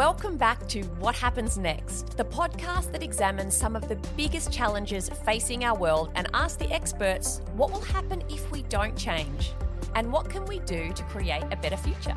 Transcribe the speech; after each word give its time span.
Welcome 0.00 0.38
back 0.38 0.66
to 0.68 0.80
What 0.98 1.14
Happens 1.14 1.58
Next, 1.58 2.16
the 2.16 2.24
podcast 2.24 2.90
that 2.92 3.02
examines 3.02 3.54
some 3.54 3.76
of 3.76 3.86
the 3.86 3.96
biggest 4.16 4.50
challenges 4.50 5.10
facing 5.26 5.62
our 5.62 5.76
world 5.76 6.10
and 6.14 6.26
asks 6.32 6.56
the 6.56 6.72
experts 6.72 7.42
what 7.54 7.70
will 7.70 7.82
happen 7.82 8.22
if 8.30 8.50
we 8.50 8.62
don't 8.62 8.96
change 8.96 9.52
and 9.94 10.10
what 10.10 10.30
can 10.30 10.46
we 10.46 10.60
do 10.60 10.90
to 10.94 11.02
create 11.02 11.42
a 11.50 11.56
better 11.56 11.76
future. 11.76 12.16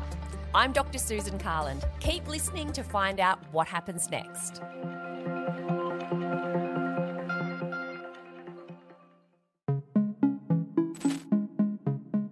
I'm 0.54 0.72
Dr. 0.72 0.96
Susan 0.96 1.38
Carland. 1.38 1.84
Keep 2.00 2.26
listening 2.26 2.72
to 2.72 2.82
find 2.82 3.20
out 3.20 3.38
what 3.52 3.68
happens 3.68 4.10
next. 4.10 4.62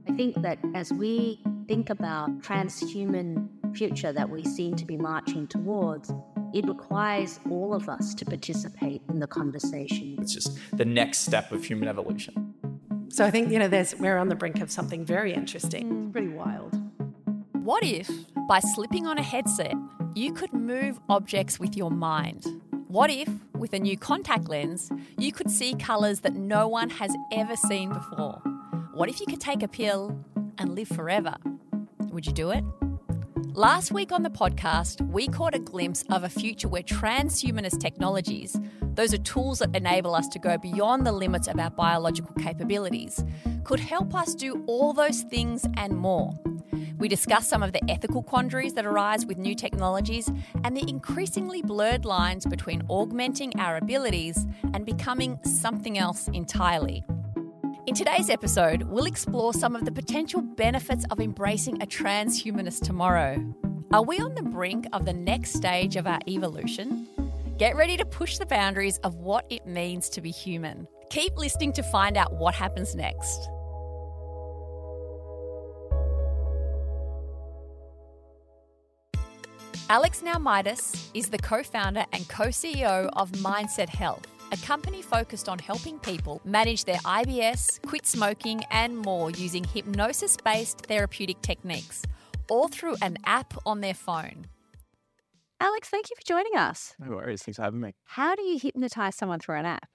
I 0.09 0.13
think 0.17 0.41
that 0.41 0.59
as 0.75 0.95
we 0.95 1.43
think 1.69 1.91
about 1.91 2.41
transhuman 2.41 3.51
future 3.73 4.13
that 4.13 4.29
we 4.29 4.45
seem 4.45 4.77
to 4.77 4.85
be 4.85 4.97
marching 4.97 5.47
towards, 5.47 6.13
it 6.53 6.67
requires 6.67 7.41
all 7.51 7.75
of 7.75 7.89
us 7.89 8.15
to 8.15 8.25
participate 8.25 9.03
in 9.09 9.19
the 9.19 9.27
conversation. 9.27 10.17
It's 10.21 10.35
just 10.35 10.59
the 10.73 10.85
next 10.85 11.21
step 11.21 11.53
of 11.53 11.65
human 11.65 11.89
evolution. 11.89 12.55
So 13.09 13.25
I 13.25 13.31
think 13.31 13.51
you 13.51 13.59
know 13.59 13.69
there's 13.69 13.95
we're 13.97 14.17
on 14.17 14.29
the 14.29 14.35
brink 14.35 14.61
of 14.61 14.71
something 14.71 15.05
very 15.05 15.35
interesting. 15.35 15.89
Mm. 15.89 16.05
It's 16.05 16.13
pretty 16.13 16.29
wild. 16.29 16.81
What 17.53 17.85
if, 17.85 18.11
by 18.49 18.59
slipping 18.59 19.07
on 19.07 19.19
a 19.19 19.23
headset, 19.23 19.75
you 20.15 20.33
could 20.33 20.53
move 20.53 20.99
objects 21.09 21.61
with 21.61 21.77
your 21.77 21.91
mind? 21.91 22.45
What 22.89 23.09
if, 23.11 23.29
with 23.55 23.73
a 23.73 23.79
new 23.79 23.97
contact 23.97 24.49
lens, 24.49 24.91
you 25.17 25.31
could 25.31 25.51
see 25.51 25.75
colours 25.75 26.21
that 26.21 26.35
no 26.35 26.67
one 26.67 26.91
has 26.91 27.15
ever 27.31 27.55
seen 27.55 27.93
before? 27.93 28.43
What 28.95 29.09
if 29.09 29.21
you 29.21 29.27
could 29.27 29.41
take 29.41 29.63
a 29.63 29.69
pill 29.69 30.19
and 30.59 30.75
live 30.75 30.89
forever? 30.89 31.37
Would 32.11 32.27
you 32.27 32.33
do 32.33 32.51
it? 32.51 32.65
Last 33.51 33.93
week 33.93 34.13
on 34.13 34.23
the 34.23 34.31
podcast, 34.31 35.07
we 35.11 35.29
caught 35.29 35.55
a 35.55 35.59
glimpse 35.59 36.05
of 36.11 36.25
a 36.25 36.29
future 36.29 36.69
where 36.69 36.83
transhumanist 36.83 37.81
technologies, 37.81 38.59
those 38.95 39.13
are 39.13 39.19
tools 39.19 39.59
that 39.59 39.77
enable 39.77 40.15
us 40.15 40.29
to 40.29 40.39
go 40.39 40.57
beyond 40.57 41.07
the 41.07 41.13
limits 41.13 41.49
of 41.49 41.59
our 41.59 41.71
biological 41.71 42.35
capabilities, 42.37 43.23
could 43.65 43.81
help 43.81 44.15
us 44.15 44.35
do 44.35 44.65
all 44.67 44.93
those 44.93 45.23
things 45.23 45.67
and 45.77 45.97
more. 45.97 46.33
We 46.99 47.09
discuss 47.09 47.47
some 47.47 47.63
of 47.63 47.73
the 47.73 47.83
ethical 47.91 48.23
quandaries 48.23 48.75
that 48.75 48.87
arise 48.87 49.27
with 49.27 49.37
new 49.37 49.55
technologies 49.55 50.31
and 50.65 50.77
the 50.77 50.89
increasingly 50.89 51.61
blurred 51.61 52.05
lines 52.05 52.47
between 52.47 52.83
augmenting 52.89 53.59
our 53.59 53.77
abilities 53.77 54.47
and 54.73 54.87
becoming 54.87 55.39
something 55.45 55.99
else 55.99 56.29
entirely. 56.29 57.05
In 57.85 57.97
today's 57.97 58.31
episode, 58.31 58.85
we'll 58.85 59.07
explore 59.07 59.53
some 59.53 59.75
of 59.75 59.85
the 59.85 59.91
potential 59.91 60.41
benefits 60.41 61.05
of 61.11 61.19
embracing 61.19 61.83
a 61.83 61.87
transhumanist 61.87 62.85
tomorrow. 62.85 63.45
Are 63.93 64.05
we 64.05 64.21
on 64.21 64.37
the 64.37 64.43
brink 64.43 64.87
of 64.93 65.05
the 65.05 65.13
next 65.13 65.55
stage 65.55 65.97
of 65.97 66.07
our 66.07 66.21
evolution? 66.29 67.09
Get 67.59 67.75
ready 67.75 67.97
to 67.97 68.05
push 68.05 68.39
the 68.39 68.47
boundaries 68.47 68.99
of 68.99 69.17
what 69.17 69.47
it 69.51 69.67
means 69.67 70.09
to 70.11 70.21
be 70.21 70.31
human. 70.31 70.87
Keep 71.11 71.37
listening 71.37 71.73
to 71.73 71.83
find 71.83 72.17
out 72.17 72.33
what 72.35 72.55
happens 72.55 72.95
next. 72.95 73.49
Alex 79.91 80.23
Naoumidis 80.25 81.09
is 81.15 81.31
the 81.31 81.39
co 81.39 81.65
founder 81.65 82.07
and 82.13 82.29
co 82.29 82.45
CEO 82.47 83.11
of 83.15 83.33
Mindset 83.33 83.89
Health, 83.89 84.27
a 84.53 84.57
company 84.59 85.03
focused 85.03 85.49
on 85.49 85.59
helping 85.59 85.99
people 85.99 86.41
manage 86.45 86.85
their 86.85 86.99
IBS, 86.99 87.81
quit 87.87 88.07
smoking, 88.07 88.63
and 88.71 88.97
more 88.97 89.31
using 89.31 89.65
hypnosis 89.65 90.37
based 90.37 90.81
therapeutic 90.81 91.41
techniques, 91.41 92.03
all 92.49 92.69
through 92.69 92.97
an 93.03 93.17
app 93.25 93.55
on 93.67 93.81
their 93.81 93.95
phone. 93.95 94.47
Alex, 95.59 95.89
thank 95.89 96.11
you 96.11 96.17
for 96.17 96.27
joining 96.27 96.57
us. 96.57 96.95
No 96.99 97.17
worries. 97.17 97.43
Thanks 97.43 97.57
for 97.57 97.63
having 97.63 97.81
me. 97.81 97.95
How 98.05 98.35
do 98.35 98.43
you 98.43 98.59
hypnotize 98.59 99.17
someone 99.17 99.39
through 99.39 99.57
an 99.57 99.67
app? 99.67 99.89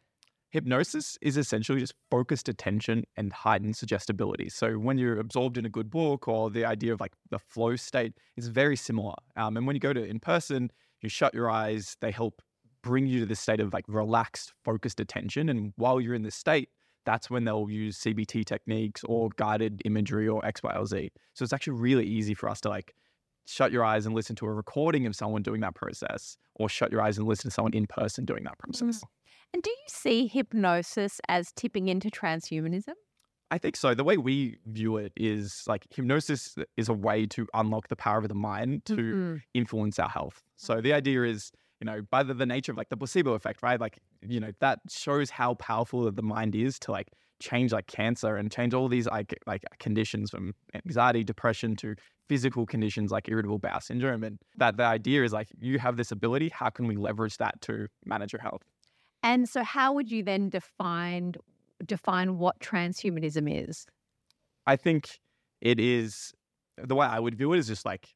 Hypnosis 0.49 1.17
is 1.21 1.35
essentially 1.35 1.81
just 1.81 1.93
focused 2.09 2.47
attention 2.47 3.03
and 3.17 3.33
heightened 3.33 3.75
suggestibility. 3.75 4.47
So 4.47 4.75
when 4.75 4.97
you're 4.97 5.19
absorbed 5.19 5.57
in 5.57 5.65
a 5.65 5.69
good 5.69 5.91
book 5.91 6.27
or 6.27 6.49
the 6.49 6.63
idea 6.63 6.93
of 6.93 7.01
like 7.01 7.11
the 7.29 7.37
flow 7.37 7.75
state 7.75 8.13
is 8.37 8.47
very 8.47 8.77
similar. 8.77 9.15
Um, 9.35 9.57
and 9.57 9.67
when 9.67 9.75
you 9.75 9.81
go 9.81 9.91
to 9.91 10.03
in 10.03 10.21
person, 10.21 10.71
you 11.01 11.09
shut 11.09 11.33
your 11.33 11.51
eyes, 11.51 11.97
they 11.99 12.11
help 12.11 12.41
bring 12.87 13.05
you 13.05 13.19
to 13.19 13.25
this 13.25 13.41
state 13.41 13.59
of 13.59 13.73
like 13.73 13.83
relaxed, 13.89 14.53
focused 14.63 15.01
attention. 15.01 15.49
And 15.49 15.73
while 15.75 15.99
you're 15.99 16.15
in 16.15 16.23
this 16.23 16.35
state, 16.35 16.69
that's 17.05 17.29
when 17.29 17.43
they'll 17.43 17.69
use 17.69 17.99
CBT 17.99 18.45
techniques 18.45 19.03
or 19.03 19.29
guided 19.35 19.81
imagery 19.83 20.27
or 20.27 20.43
X, 20.45 20.63
Y, 20.63 20.73
or 20.73 20.85
Z. 20.85 21.11
So 21.33 21.43
it's 21.43 21.51
actually 21.51 21.77
really 21.79 22.05
easy 22.05 22.33
for 22.33 22.47
us 22.47 22.61
to 22.61 22.69
like 22.69 22.95
shut 23.45 23.73
your 23.73 23.83
eyes 23.83 24.05
and 24.05 24.15
listen 24.15 24.37
to 24.37 24.45
a 24.45 24.51
recording 24.51 25.05
of 25.05 25.15
someone 25.15 25.41
doing 25.41 25.59
that 25.61 25.75
process 25.75 26.37
or 26.55 26.69
shut 26.69 26.91
your 26.91 27.01
eyes 27.01 27.17
and 27.17 27.27
listen 27.27 27.49
to 27.49 27.53
someone 27.53 27.73
in 27.73 27.87
person 27.87 28.23
doing 28.23 28.45
that 28.45 28.57
process. 28.57 28.99
Mm. 28.99 29.03
And 29.53 29.63
do 29.63 29.69
you 29.69 29.85
see 29.87 30.27
hypnosis 30.27 31.19
as 31.27 31.51
tipping 31.53 31.89
into 31.89 32.09
transhumanism? 32.09 32.93
I 33.51 33.57
think 33.57 33.75
so. 33.77 33.93
The 33.93 34.03
way 34.03 34.17
we 34.17 34.57
view 34.65 34.97
it 34.97 35.13
is 35.15 35.63
like 35.67 35.85
hypnosis 35.89 36.55
is 36.75 36.89
a 36.89 36.93
way 36.93 37.25
to 37.27 37.47
unlock 37.53 37.87
the 37.87 37.95
power 37.95 38.17
of 38.17 38.27
the 38.27 38.35
mind 38.35 38.83
to 38.85 38.95
mm-hmm. 38.95 39.35
influence 39.53 39.99
our 39.99 40.09
health. 40.09 40.43
So 40.57 40.81
the 40.81 40.93
idea 40.93 41.23
is, 41.23 41.51
you 41.79 41.85
know, 41.85 42.01
by 42.09 42.23
the, 42.23 42.33
the 42.33 42.45
nature 42.45 42.71
of 42.71 42.77
like 42.77 42.89
the 42.89 42.97
placebo 42.97 43.33
effect, 43.33 43.61
right? 43.61 43.79
Like, 43.79 43.99
you 44.21 44.39
know, 44.39 44.51
that 44.59 44.79
shows 44.89 45.29
how 45.29 45.53
powerful 45.55 46.11
the 46.11 46.21
mind 46.21 46.55
is 46.55 46.79
to 46.79 46.91
like 46.91 47.11
change 47.39 47.71
like 47.71 47.85
cancer 47.87 48.35
and 48.35 48.51
change 48.51 48.73
all 48.73 48.87
these 48.87 49.05
like 49.05 49.37
like 49.45 49.63
conditions 49.79 50.31
from 50.31 50.53
anxiety, 50.73 51.23
depression 51.23 51.75
to 51.77 51.95
physical 52.27 52.65
conditions 52.65 53.11
like 53.11 53.29
irritable 53.29 53.59
bowel 53.59 53.79
syndrome. 53.79 54.23
And 54.23 54.39
that 54.57 54.77
the 54.77 54.83
idea 54.83 55.23
is 55.23 55.33
like 55.33 55.49
you 55.59 55.77
have 55.79 55.97
this 55.97 56.11
ability. 56.11 56.49
How 56.49 56.69
can 56.69 56.87
we 56.87 56.95
leverage 56.95 57.37
that 57.37 57.61
to 57.61 57.87
manage 58.05 58.33
your 58.33 58.41
health? 58.41 58.63
And 59.23 59.47
so, 59.47 59.63
how 59.63 59.93
would 59.93 60.11
you 60.11 60.23
then 60.23 60.49
define 60.49 61.33
define 61.85 62.39
what 62.39 62.59
transhumanism 62.59 63.69
is? 63.69 63.85
I 64.65 64.75
think 64.75 65.19
it 65.61 65.79
is 65.79 66.33
the 66.77 66.95
way 66.95 67.05
I 67.05 67.19
would 67.19 67.35
view 67.35 67.53
it 67.53 67.59
is 67.59 67.67
just 67.67 67.85
like 67.85 68.09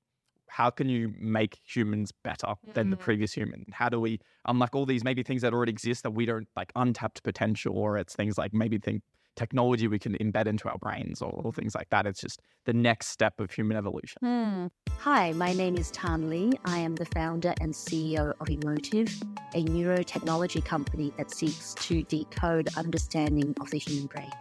how 0.51 0.69
can 0.69 0.89
you 0.89 1.13
make 1.17 1.59
humans 1.63 2.11
better 2.11 2.55
than 2.73 2.87
mm. 2.87 2.91
the 2.91 2.97
previous 2.97 3.31
human? 3.31 3.65
How 3.71 3.87
do 3.87 4.01
we 4.01 4.19
unlock 4.45 4.75
all 4.75 4.85
these 4.85 5.01
maybe 5.01 5.23
things 5.23 5.43
that 5.43 5.53
already 5.53 5.71
exist 5.71 6.03
that 6.03 6.11
we 6.11 6.25
don't 6.25 6.49
like 6.57 6.73
untapped 6.75 7.23
potential, 7.23 7.77
or 7.77 7.97
it's 7.97 8.15
things 8.15 8.37
like 8.37 8.53
maybe 8.53 8.77
think 8.77 9.01
technology 9.37 9.87
we 9.87 9.97
can 9.97 10.15
embed 10.17 10.47
into 10.47 10.67
our 10.67 10.77
brains 10.77 11.21
or, 11.21 11.31
or 11.31 11.53
things 11.53 11.73
like 11.73 11.89
that. 11.89 12.05
It's 12.05 12.19
just 12.19 12.41
the 12.65 12.73
next 12.73 13.07
step 13.07 13.39
of 13.39 13.49
human 13.49 13.77
evolution. 13.77 14.17
Hmm. 14.19 14.67
Hi, 14.99 15.31
my 15.31 15.53
name 15.53 15.77
is 15.77 15.89
Tan 15.91 16.29
Le. 16.29 16.51
I 16.65 16.79
am 16.79 16.95
the 16.95 17.05
founder 17.05 17.53
and 17.61 17.73
CEO 17.73 18.31
of 18.41 18.47
Emotiv, 18.47 19.09
a 19.55 19.63
neurotechnology 19.63 20.65
company 20.65 21.13
that 21.17 21.31
seeks 21.31 21.75
to 21.75 22.03
decode 22.03 22.67
understanding 22.75 23.55
of 23.61 23.71
the 23.71 23.79
human 23.79 24.07
brain. 24.07 24.31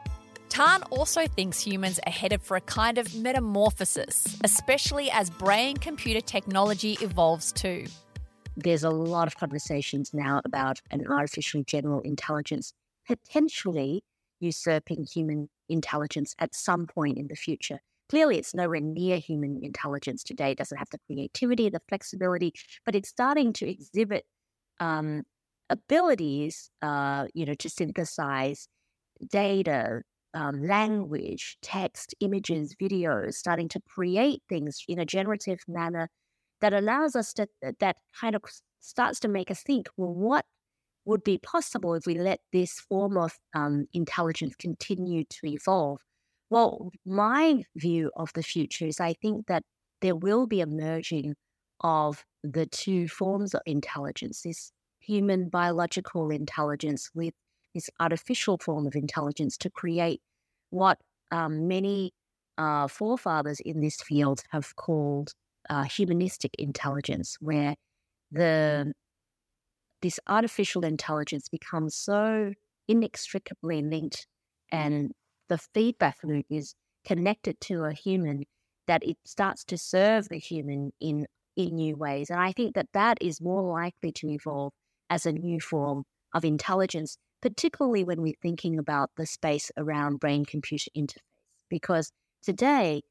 Tan 0.60 0.82
also 0.91 1.26
thinks 1.26 1.59
humans 1.59 1.98
are 2.06 2.12
headed 2.12 2.43
for 2.43 2.54
a 2.54 2.60
kind 2.60 2.98
of 2.98 3.15
metamorphosis, 3.15 4.37
especially 4.44 5.10
as 5.10 5.31
brain 5.31 5.78
computer 5.78 6.21
technology 6.21 6.98
evolves 7.00 7.50
too. 7.50 7.87
There's 8.59 8.84
a 8.84 8.91
lot 8.91 9.26
of 9.26 9.38
conversations 9.38 10.12
now 10.12 10.43
about 10.44 10.82
an 10.91 11.06
artificial 11.06 11.62
general 11.65 12.03
intelligence 12.03 12.75
potentially 13.06 14.03
usurping 14.38 15.06
human 15.10 15.48
intelligence 15.71 16.34
at 16.38 16.54
some 16.54 16.87
point 16.87 17.16
in 17.16 17.28
the 17.28 17.37
future. 17.37 17.81
Clearly, 18.10 18.37
it's 18.37 18.53
nowhere 18.53 18.81
near 18.81 19.16
human 19.16 19.60
intelligence 19.62 20.22
today. 20.22 20.50
It 20.50 20.59
doesn't 20.59 20.77
have 20.77 20.91
the 20.91 20.98
creativity, 21.06 21.71
the 21.71 21.81
flexibility, 21.88 22.53
but 22.84 22.94
it's 22.94 23.09
starting 23.09 23.54
to 23.54 23.66
exhibit 23.66 24.27
um, 24.78 25.22
abilities, 25.71 26.71
uh, 26.82 27.28
you 27.32 27.47
know, 27.47 27.54
to 27.54 27.71
synthesize 27.71 28.69
data, 29.27 30.03
um, 30.34 30.62
language, 30.62 31.56
text, 31.62 32.14
images, 32.20 32.74
videos, 32.80 33.34
starting 33.34 33.68
to 33.68 33.80
create 33.80 34.42
things 34.48 34.84
in 34.88 34.98
a 34.98 35.04
generative 35.04 35.60
manner 35.66 36.08
that 36.60 36.72
allows 36.72 37.16
us 37.16 37.32
to, 37.34 37.47
that 37.80 37.97
kind 38.21 38.34
of 38.34 38.42
starts 38.80 39.21
to 39.21 39.28
make 39.28 39.50
us 39.50 39.62
think, 39.62 39.88
well, 39.97 40.15
what 40.15 40.44
would 41.04 41.24
be 41.24 41.38
possible 41.38 41.94
if 41.94 42.06
we 42.06 42.18
let 42.18 42.41
this 42.53 42.80
form 42.80 43.16
of 43.16 43.38
um, 43.54 43.86
intelligence 43.92 44.54
continue 44.56 45.24
to 45.24 45.47
evolve? 45.47 46.00
Well, 46.50 46.91
my 47.06 47.62
view 47.77 48.10
of 48.16 48.32
the 48.34 48.42
future 48.42 48.86
is 48.86 49.00
I 49.00 49.15
think 49.15 49.47
that 49.47 49.62
there 50.00 50.16
will 50.16 50.47
be 50.47 50.60
a 50.60 50.66
merging 50.66 51.34
of 51.80 52.24
the 52.42 52.66
two 52.66 53.09
forms 53.09 53.54
of 53.54 53.62
intelligence 53.66 54.42
this 54.42 54.72
human 54.98 55.48
biological 55.48 56.30
intelligence 56.30 57.10
with 57.15 57.34
this 57.74 57.90
artificial 57.98 58.58
form 58.58 58.86
of 58.86 58.94
intelligence 58.94 59.56
to 59.58 59.70
create 59.70 60.20
what 60.70 60.98
um, 61.30 61.68
many 61.68 62.12
uh, 62.58 62.88
forefathers 62.88 63.60
in 63.60 63.80
this 63.80 64.00
field 64.02 64.42
have 64.50 64.74
called 64.76 65.32
uh, 65.68 65.84
humanistic 65.84 66.52
intelligence, 66.58 67.36
where 67.40 67.74
the 68.30 68.92
this 70.02 70.18
artificial 70.26 70.84
intelligence 70.84 71.48
becomes 71.48 71.94
so 71.94 72.52
inextricably 72.88 73.82
linked 73.82 74.26
and 74.72 75.12
the 75.48 75.58
feedback 75.58 76.16
loop 76.24 76.46
is 76.48 76.74
connected 77.04 77.60
to 77.60 77.84
a 77.84 77.92
human 77.92 78.44
that 78.86 79.02
it 79.04 79.16
starts 79.24 79.64
to 79.64 79.76
serve 79.76 80.28
the 80.28 80.38
human 80.38 80.90
in 81.00 81.26
in 81.56 81.74
new 81.74 81.96
ways. 81.96 82.30
And 82.30 82.40
I 82.40 82.52
think 82.52 82.74
that 82.74 82.88
that 82.94 83.18
is 83.20 83.40
more 83.40 83.62
likely 83.62 84.12
to 84.12 84.28
evolve 84.28 84.72
as 85.10 85.26
a 85.26 85.32
new 85.32 85.60
form 85.60 86.04
of 86.32 86.44
intelligence, 86.44 87.18
particularly 87.42 88.04
when 88.04 88.22
we're 88.22 88.34
thinking 88.42 88.78
about 88.78 89.10
the 89.16 89.27
space 89.27 89.71
around 89.77 90.21
brain 90.21 90.45
computer 90.45 90.91
interface. 90.97 91.19
Because 91.69 92.13
today, 92.42 93.03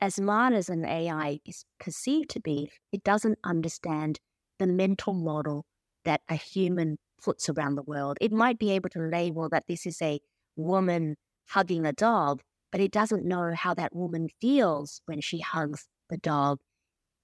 as 0.00 0.16
smart 0.16 0.52
as 0.52 0.68
an 0.68 0.84
AI 0.84 1.38
is 1.46 1.64
perceived 1.78 2.30
to 2.30 2.40
be, 2.40 2.70
it 2.92 3.04
doesn't 3.04 3.38
understand 3.44 4.18
the 4.58 4.66
mental 4.66 5.12
model 5.14 5.64
that 6.04 6.20
a 6.28 6.34
human 6.34 6.98
puts 7.22 7.48
around 7.48 7.76
the 7.76 7.82
world. 7.82 8.18
It 8.20 8.32
might 8.32 8.58
be 8.58 8.70
able 8.72 8.88
to 8.90 8.98
label 9.00 9.48
that 9.50 9.64
this 9.68 9.86
is 9.86 10.02
a 10.02 10.20
woman 10.56 11.16
hugging 11.50 11.86
a 11.86 11.92
dog, 11.92 12.42
but 12.72 12.80
it 12.80 12.90
doesn't 12.90 13.24
know 13.24 13.54
how 13.54 13.74
that 13.74 13.94
woman 13.94 14.28
feels 14.40 15.00
when 15.06 15.20
she 15.20 15.38
hugs 15.40 15.86
the 16.10 16.18
dog. 16.18 16.58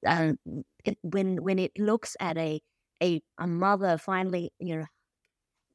Um, 0.06 0.38
it, 0.84 0.98
when 1.02 1.42
when 1.42 1.58
it 1.58 1.72
looks 1.78 2.16
at 2.20 2.38
a, 2.38 2.60
a 3.02 3.20
a 3.38 3.46
mother 3.46 3.98
finally, 3.98 4.52
you 4.58 4.76
know, 4.78 4.86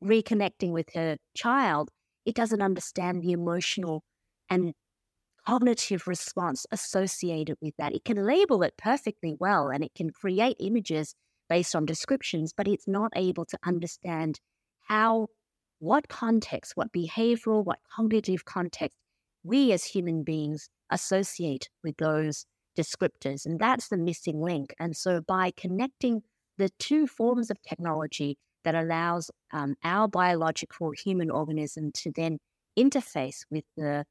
reconnecting 0.03 0.71
with 0.71 0.93
her 0.93 1.17
child, 1.35 1.89
it 2.25 2.35
doesn't 2.35 2.61
understand 2.61 3.21
the 3.21 3.31
emotional 3.31 4.03
and 4.49 4.73
cognitive 5.45 6.07
response 6.07 6.65
associated 6.71 7.57
with 7.61 7.73
that. 7.77 7.93
It 7.93 8.05
can 8.05 8.25
label 8.25 8.63
it 8.63 8.75
perfectly 8.77 9.35
well 9.39 9.69
and 9.69 9.83
it 9.83 9.91
can 9.95 10.09
create 10.09 10.57
images 10.59 11.15
based 11.49 11.75
on 11.75 11.85
descriptions, 11.85 12.53
but 12.55 12.67
it's 12.67 12.87
not 12.87 13.11
able 13.15 13.45
to 13.45 13.57
understand 13.65 14.39
how, 14.87 15.27
what 15.79 16.07
context, 16.07 16.73
what 16.75 16.93
behavioral, 16.93 17.65
what 17.65 17.79
cognitive 17.93 18.45
context 18.45 18.97
we 19.43 19.71
as 19.73 19.83
human 19.83 20.23
beings 20.23 20.69
associate 20.89 21.69
with 21.83 21.97
those 21.97 22.45
descriptors. 22.77 23.45
And 23.45 23.59
that's 23.59 23.89
the 23.89 23.97
missing 23.97 24.41
link. 24.41 24.73
And 24.79 24.95
so 24.95 25.21
by 25.21 25.51
connecting 25.55 26.21
the 26.57 26.69
two 26.79 27.07
forms 27.07 27.49
of 27.49 27.57
technology 27.67 28.37
that 28.63 28.75
allows 28.75 29.29
um, 29.51 29.75
our 29.83 30.07
biological 30.07 30.91
human 30.91 31.29
organism 31.29 31.91
to 31.93 32.11
then 32.15 32.37
interface 32.77 33.41
with 33.51 33.63
the 33.77 34.05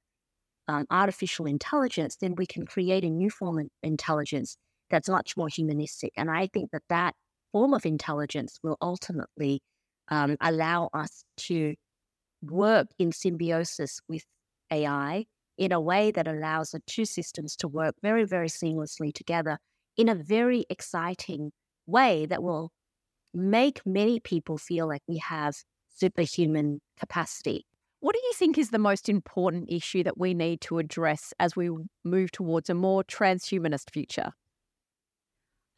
um, 0.68 0.86
artificial 0.90 1.46
intelligence, 1.46 2.16
then 2.20 2.34
we 2.36 2.46
can 2.46 2.64
create 2.64 3.04
a 3.04 3.10
new 3.10 3.30
form 3.30 3.58
of 3.58 3.66
intelligence 3.82 4.56
that's 4.90 5.08
much 5.08 5.36
more 5.36 5.48
humanistic. 5.48 6.12
And 6.16 6.30
I 6.30 6.46
think 6.46 6.70
that 6.70 6.82
that 6.88 7.14
form 7.50 7.74
of 7.74 7.84
intelligence 7.84 8.58
will 8.62 8.76
ultimately 8.80 9.60
um, 10.08 10.36
allow 10.40 10.88
us 10.92 11.24
to 11.38 11.74
work 12.42 12.88
in 12.98 13.12
symbiosis 13.12 14.00
with 14.08 14.24
AI 14.70 15.24
in 15.58 15.72
a 15.72 15.80
way 15.80 16.10
that 16.10 16.26
allows 16.26 16.70
the 16.70 16.80
two 16.86 17.04
systems 17.04 17.56
to 17.56 17.68
work 17.68 17.94
very, 18.02 18.24
very 18.24 18.48
seamlessly 18.48 19.12
together 19.12 19.58
in 19.96 20.08
a 20.08 20.14
very 20.14 20.64
exciting 20.70 21.52
way 21.86 22.26
that 22.26 22.42
will 22.42 22.70
make 23.34 23.80
many 23.86 24.20
people 24.20 24.58
feel 24.58 24.86
like 24.86 25.02
we 25.06 25.18
have 25.18 25.54
superhuman 25.94 26.80
capacity. 26.98 27.66
What 28.00 28.14
do 28.14 28.20
you 28.24 28.32
think 28.34 28.58
is 28.58 28.70
the 28.70 28.78
most 28.78 29.08
important 29.08 29.70
issue 29.70 30.02
that 30.02 30.18
we 30.18 30.34
need 30.34 30.60
to 30.62 30.78
address 30.78 31.32
as 31.38 31.54
we 31.54 31.70
move 32.04 32.32
towards 32.32 32.68
a 32.68 32.74
more 32.74 33.04
transhumanist 33.04 33.92
future? 33.92 34.32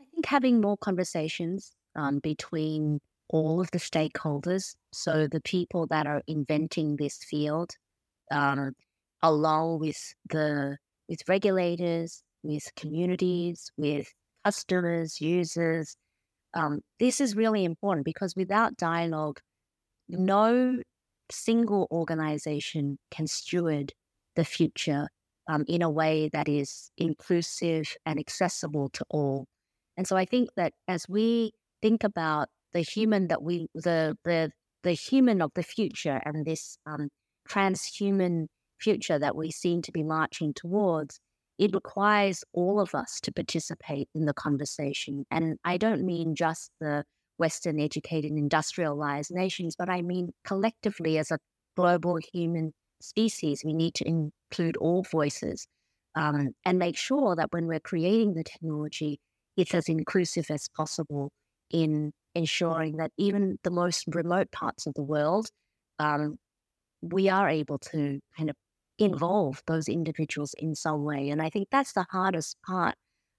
I 0.00 0.04
think 0.10 0.26
having 0.26 0.60
more 0.60 0.78
conversations 0.78 1.72
um, 1.94 2.20
between 2.20 3.00
all 3.28 3.60
of 3.60 3.70
the 3.72 3.78
stakeholders, 3.78 4.74
so 4.92 5.26
the 5.26 5.40
people 5.40 5.86
that 5.88 6.06
are 6.06 6.22
inventing 6.26 6.96
this 6.96 7.18
field, 7.18 7.72
um, 8.30 8.72
along 9.22 9.80
with 9.80 10.14
the 10.30 10.78
with 11.08 11.20
regulators, 11.28 12.22
with 12.42 12.74
communities, 12.76 13.70
with 13.76 14.12
customers, 14.44 15.20
users. 15.20 15.96
Um, 16.54 16.80
this 17.00 17.20
is 17.20 17.36
really 17.36 17.64
important 17.64 18.04
because 18.04 18.34
without 18.36 18.76
dialogue, 18.76 19.40
no 20.08 20.80
single 21.30 21.88
organization 21.90 22.98
can 23.10 23.26
steward 23.26 23.92
the 24.36 24.44
future 24.44 25.08
um, 25.48 25.64
in 25.68 25.82
a 25.82 25.90
way 25.90 26.30
that 26.32 26.48
is 26.48 26.90
inclusive 26.96 27.94
and 28.06 28.18
accessible 28.18 28.88
to 28.90 29.04
all. 29.10 29.46
And 29.96 30.06
so 30.06 30.16
I 30.16 30.24
think 30.24 30.50
that 30.56 30.72
as 30.88 31.06
we 31.08 31.52
think 31.82 32.04
about 32.04 32.48
the 32.72 32.80
human 32.80 33.28
that 33.28 33.42
we, 33.42 33.68
the 33.74 34.16
the 34.24 34.50
the 34.82 34.92
human 34.92 35.40
of 35.40 35.50
the 35.54 35.62
future 35.62 36.20
and 36.24 36.44
this 36.44 36.76
um, 36.86 37.08
transhuman 37.48 38.46
future 38.78 39.18
that 39.18 39.36
we 39.36 39.50
seem 39.50 39.82
to 39.82 39.92
be 39.92 40.02
marching 40.02 40.52
towards, 40.54 41.18
it 41.58 41.74
requires 41.74 42.44
all 42.52 42.80
of 42.80 42.94
us 42.94 43.20
to 43.22 43.32
participate 43.32 44.08
in 44.14 44.24
the 44.26 44.34
conversation. 44.34 45.24
And 45.30 45.58
I 45.64 45.76
don't 45.76 46.04
mean 46.04 46.34
just 46.34 46.70
the 46.80 47.04
Western 47.38 47.80
educated, 47.80 48.32
industrialized 48.32 49.32
nations, 49.32 49.74
but 49.76 49.88
I 49.88 50.02
mean 50.02 50.30
collectively 50.44 51.18
as 51.18 51.30
a 51.30 51.38
global 51.76 52.18
human 52.32 52.72
species, 53.00 53.62
we 53.64 53.72
need 53.72 53.94
to 53.94 54.06
include 54.06 54.76
all 54.78 55.04
voices 55.10 55.66
um, 56.14 56.50
and 56.64 56.78
make 56.78 56.96
sure 56.96 57.36
that 57.36 57.52
when 57.52 57.66
we're 57.66 57.80
creating 57.80 58.34
the 58.34 58.44
technology, 58.44 59.18
it's 59.56 59.74
as 59.74 59.88
inclusive 59.88 60.46
as 60.50 60.68
possible 60.76 61.30
in 61.70 62.12
ensuring 62.34 62.96
that 62.96 63.10
even 63.16 63.58
the 63.64 63.70
most 63.70 64.04
remote 64.08 64.50
parts 64.52 64.86
of 64.86 64.94
the 64.94 65.02
world, 65.02 65.48
um, 65.98 66.36
we 67.02 67.28
are 67.28 67.48
able 67.48 67.78
to 67.78 68.20
kind 68.36 68.50
of 68.50 68.56
involve 68.99 69.62
those 69.67 69.88
individuals 69.88 70.55
in 70.58 70.75
some 70.75 71.05
way. 71.05 71.29
And 71.31 71.43
I 71.43 71.50
think 71.50 71.69
that's 71.70 71.93
the 71.93 72.06
hardest 72.11 72.56
part 72.67 72.94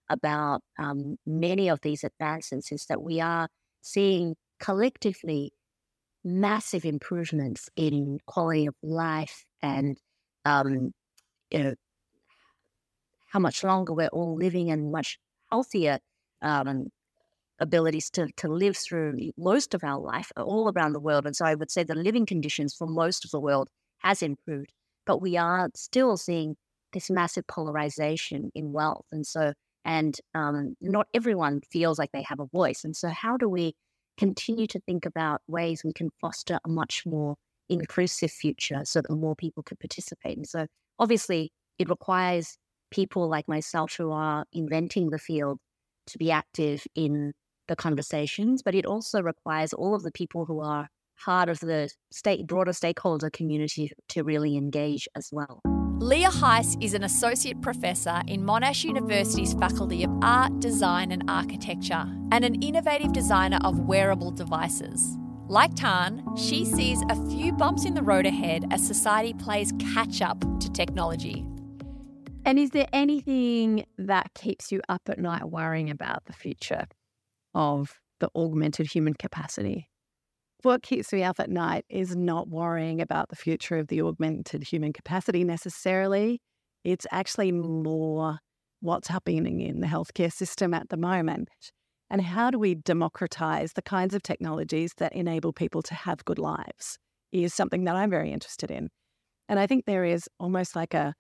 about 0.10 0.62
um, 0.78 1.18
many 1.26 1.70
of 1.70 1.82
these 1.82 2.04
advances 2.04 2.72
is 2.72 2.86
that 2.88 3.02
we 3.02 3.20
are 3.22 3.48
seeing 3.82 4.36
collectively 4.60 5.52
massive 6.24 6.86
improvements 6.86 7.70
in 7.76 8.20
quality 8.26 8.66
of 8.66 8.76
life 8.82 9.46
and 9.62 9.98
um, 10.44 10.92
you 11.52 11.64
know 11.64 11.76
how 13.28 13.40
much 13.40 13.64
longer 13.64 13.94
we're 13.94 14.08
all 14.08 14.36
living 14.36 14.72
and 14.72 14.92
much 14.92 15.20
healthier 15.52 16.00
um, 16.42 16.88
abilities 17.60 18.10
to, 18.12 18.28
to 18.38 18.48
live 18.48 18.78
through 18.78 19.18
most 19.38 19.74
of 19.74 19.84
our 19.84 20.00
life 20.00 20.32
all 20.38 20.72
around 20.72 20.94
the 20.94 21.00
world. 21.00 21.26
And 21.26 21.36
so 21.36 21.46
I 21.46 21.56
would 21.56 21.72
say 21.72 21.84
the 21.84 21.96
living 21.96 22.26
conditions 22.26 22.74
for 22.74 22.88
most 22.88 23.26
of 23.26 23.32
the 23.32 23.40
world 23.40 23.70
has 24.00 24.22
improved, 24.22 24.72
but 25.06 25.22
we 25.22 25.38
are 25.38 25.70
still 25.76 26.18
seeing 26.18 26.56
this 26.94 27.10
massive 27.10 27.46
polarization 27.48 28.52
in 28.56 28.72
wealth. 28.72 29.06
And 29.12 29.26
so 29.26 29.54
and 29.86 30.20
um, 30.34 30.76
not 30.82 31.08
everyone 31.14 31.62
feels 31.72 32.00
like 32.00 32.12
they 32.12 32.24
have 32.24 32.40
a 32.40 32.48
voice. 32.48 32.84
And 32.84 32.96
so, 32.96 33.10
how 33.10 33.38
do 33.38 33.48
we 33.48 33.76
continue 34.18 34.68
to 34.68 34.80
think 34.80 35.06
about 35.06 35.42
ways 35.48 35.84
we 35.86 35.94
can 35.94 36.10
foster 36.20 36.60
a 36.66 36.70
much 36.70 37.04
more 37.06 37.36
inclusive 37.70 38.32
future 38.32 38.82
so 38.84 39.02
that 39.02 39.14
more 39.14 39.36
people 39.36 39.62
could 39.64 39.80
participate? 39.80 40.38
And 40.38 40.48
so, 40.48 40.66
obviously, 40.98 41.52
it 41.78 41.88
requires 41.88 42.58
people 42.90 43.30
like 43.30 43.48
myself 43.48 43.96
who 43.96 44.12
are 44.12 44.46
inventing 44.52 45.12
the 45.12 45.20
field 45.20 45.60
to 46.08 46.18
be 46.18 46.32
active 46.32 46.86
in 46.96 47.34
the 47.68 47.76
conversations, 47.76 48.62
but 48.64 48.76
it 48.76 48.86
also 48.86 49.22
requires 49.22 49.74
all 49.74 49.94
of 49.96 50.04
the 50.04 50.12
people 50.12 50.46
who 50.46 50.62
are 50.62 50.88
part 51.24 51.50
of 51.50 51.60
the 51.60 51.90
state 52.12 52.48
broader 52.48 52.74
stakeholder 52.74 53.30
community 53.30 53.92
to 54.10 54.24
really 54.24 54.58
engage 54.58 55.08
as 55.16 55.30
well. 55.32 55.62
Leah 56.00 56.30
Heiss 56.30 56.76
is 56.84 56.94
an 56.94 57.04
associate 57.04 57.62
professor 57.62 58.22
in 58.28 58.44
Monash 58.44 58.84
University's 58.84 59.54
Faculty 59.54 60.04
of 60.04 60.12
Art, 60.22 60.60
Design 60.60 61.12
and 61.12 61.24
Architecture 61.30 62.06
and 62.32 62.44
an 62.44 62.62
innovative 62.62 63.14
designer 63.14 63.60
of 63.64 63.80
wearable 63.80 64.32
devices. 64.32 65.18
Like 65.48 65.74
Tan, 65.76 66.24
she 66.36 66.66
sees 66.66 67.02
a 67.10 67.30
few 67.30 67.54
bumps 67.54 67.86
in 67.86 67.94
the 67.94 68.02
road 68.02 68.26
ahead 68.26 68.66
as 68.72 68.86
society 68.86 69.34
plays 69.34 69.72
catch 69.94 70.22
up 70.22 70.42
to 70.60 70.70
technology. 70.72 71.46
And 72.44 72.60
is 72.60 72.72
there 72.72 72.88
anything 72.92 73.86
that 73.98 74.34
keeps 74.36 74.72
you 74.72 74.82
up 74.90 75.04
at 75.08 75.18
night 75.18 75.46
worrying 75.46 75.90
about 75.90 76.26
the 76.26 76.34
future 76.34 76.86
of 77.54 78.00
the 78.20 78.30
augmented 78.36 78.88
human 78.88 79.14
capacity? 79.14 79.88
What 80.66 80.82
keeps 80.82 81.14
me 81.14 81.24
up 81.24 81.40
at 81.40 81.50
night 81.50 81.86
is 81.90 82.16
not 82.16 82.50
worrying 82.50 83.00
about 83.00 83.30
the 83.30 83.36
future 83.36 83.78
of 83.78 83.88
the 83.88 84.02
augmented 84.02 84.64
human 84.64 84.92
capacity 84.92 85.44
necessarily. 85.44 86.42
It's 86.84 87.06
actually 87.12 87.52
mm. 87.52 87.84
more 87.84 88.40
what's 88.82 89.08
happening 89.08 89.62
in 89.62 89.80
the 89.80 89.88
healthcare 89.88 90.34
system 90.34 90.74
at 90.74 90.90
the 90.90 90.98
moment. 90.98 91.50
And 92.10 92.22
how 92.22 92.52
do 92.52 92.60
we 92.60 92.76
democratize 92.76 93.74
the 93.74 93.82
kinds 93.82 94.14
of 94.14 94.24
technologies 94.24 94.94
that 94.98 95.14
enable 95.14 95.54
people 95.54 95.82
to 95.84 95.94
have 95.94 96.26
good 96.26 96.40
lives 96.40 96.98
is 97.32 97.54
something 97.54 97.84
that 97.86 97.96
I'm 97.96 98.10
very 98.10 98.32
interested 98.32 98.72
in. 98.72 98.90
And 99.48 99.60
I 99.60 99.68
think 99.68 99.86
there 99.86 100.04
is 100.04 100.28
almost 100.40 100.76
like 100.76 100.94
a 100.94 101.14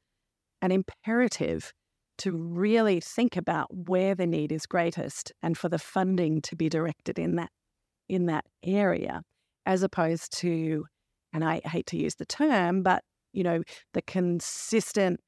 an 0.61 0.71
imperative 0.71 1.71
to 2.17 2.31
really 2.31 2.99
think 2.99 3.37
about 3.37 3.67
where 3.71 4.15
the 4.15 4.25
need 4.25 4.51
is 4.51 4.65
greatest 4.65 5.31
and 5.43 5.55
for 5.57 5.69
the 5.69 5.77
funding 5.77 6.41
to 6.41 6.55
be 6.55 6.69
directed 6.69 7.19
in 7.19 7.35
that 7.35 7.49
in 8.07 8.25
that 8.27 8.45
area 8.63 9.21
as 9.65 9.83
opposed 9.83 10.37
to, 10.39 10.85
and 11.33 11.43
I 11.43 11.61
hate 11.65 11.87
to 11.87 11.97
use 11.97 12.15
the 12.15 12.25
term, 12.25 12.83
but 12.83 13.03
you 13.33 13.43
know, 13.43 13.63
the 13.93 14.01
consistent 14.01 15.19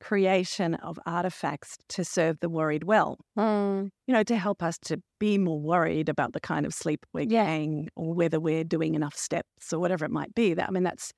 creation 0.00 0.74
of 0.74 0.98
artifacts 1.06 1.76
to 1.88 2.04
serve 2.04 2.36
the 2.40 2.48
worried 2.48 2.84
well. 2.84 3.16
Mm. 3.38 3.88
You 4.06 4.14
know, 4.14 4.22
to 4.24 4.36
help 4.36 4.62
us 4.62 4.76
to 4.86 4.98
be 5.18 5.38
more 5.38 5.60
worried 5.60 6.08
about 6.08 6.32
the 6.32 6.40
kind 6.40 6.66
of 6.66 6.74
sleep 6.74 7.06
we're 7.14 7.22
Yeah. 7.22 7.44
getting 7.44 7.88
or 7.96 8.12
whether 8.12 8.38
we're 8.40 8.64
doing 8.64 8.94
enough 8.94 9.14
steps 9.16 9.72
or 9.72 9.78
whatever 9.78 10.04
it 10.04 10.10
might 10.10 10.34
be. 10.34 10.52
That 10.54 10.68
I 10.68 10.72
mean, 10.72 10.82
that's 10.82 11.12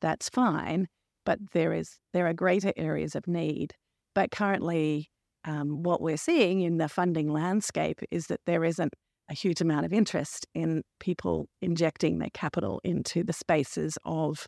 that's 0.00 0.28
fine, 0.30 0.86
but 1.26 1.38
there 1.52 1.72
is 1.74 1.98
there 2.12 2.26
are 2.26 2.32
greater 2.32 2.72
areas 2.76 3.14
of 3.14 3.26
need. 3.26 3.74
But 4.14 4.30
currently, 4.30 5.10
um, 5.44 5.82
what 5.82 6.00
we're 6.00 6.16
seeing 6.16 6.60
in 6.62 6.78
the 6.78 6.88
funding 6.88 7.28
landscape 7.32 8.00
is 8.10 8.28
that 8.28 8.40
there 8.46 8.64
isn't 8.64 8.94
a 9.30 9.34
huge 9.34 9.60
amount 9.60 9.86
of 9.86 9.92
interest 9.92 10.46
in 10.54 10.82
people 10.98 11.46
injecting 11.62 12.18
their 12.18 12.30
capital 12.34 12.80
into 12.84 13.22
the 13.22 13.32
spaces 13.32 13.96
of 14.04 14.46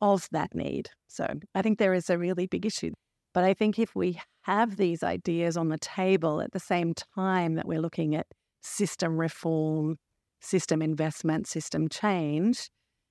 of 0.00 0.28
that 0.30 0.54
need. 0.54 0.88
So 1.08 1.26
I 1.54 1.62
think 1.62 1.78
there 1.78 1.94
is 1.94 2.08
a 2.08 2.18
really 2.18 2.46
big 2.46 2.64
issue. 2.64 2.92
But 3.34 3.42
I 3.42 3.52
think 3.54 3.78
if 3.78 3.96
we 3.96 4.20
have 4.42 4.76
these 4.76 5.02
ideas 5.02 5.56
on 5.56 5.70
the 5.70 5.78
table 5.78 6.40
at 6.40 6.52
the 6.52 6.60
same 6.60 6.94
time 7.16 7.54
that 7.54 7.66
we're 7.66 7.80
looking 7.80 8.14
at 8.14 8.26
system 8.62 9.18
reform, 9.18 9.96
system 10.40 10.82
investment, 10.82 11.48
system 11.48 11.88
change, 11.88 12.68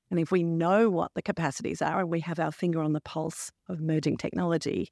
and 0.10 0.20
if 0.20 0.32
we 0.32 0.44
know 0.44 0.90
what 0.90 1.12
the 1.16 1.22
capacities 1.22 1.82
are 1.82 2.00
and 2.00 2.10
we 2.10 2.22
have 2.22 2.40
our 2.40 2.52
finger 2.52 2.82
on 2.82 2.94
the 2.94 3.02
pulse 3.02 3.52
of 3.68 3.80
emerging 3.80 4.18
technology, 4.18 4.90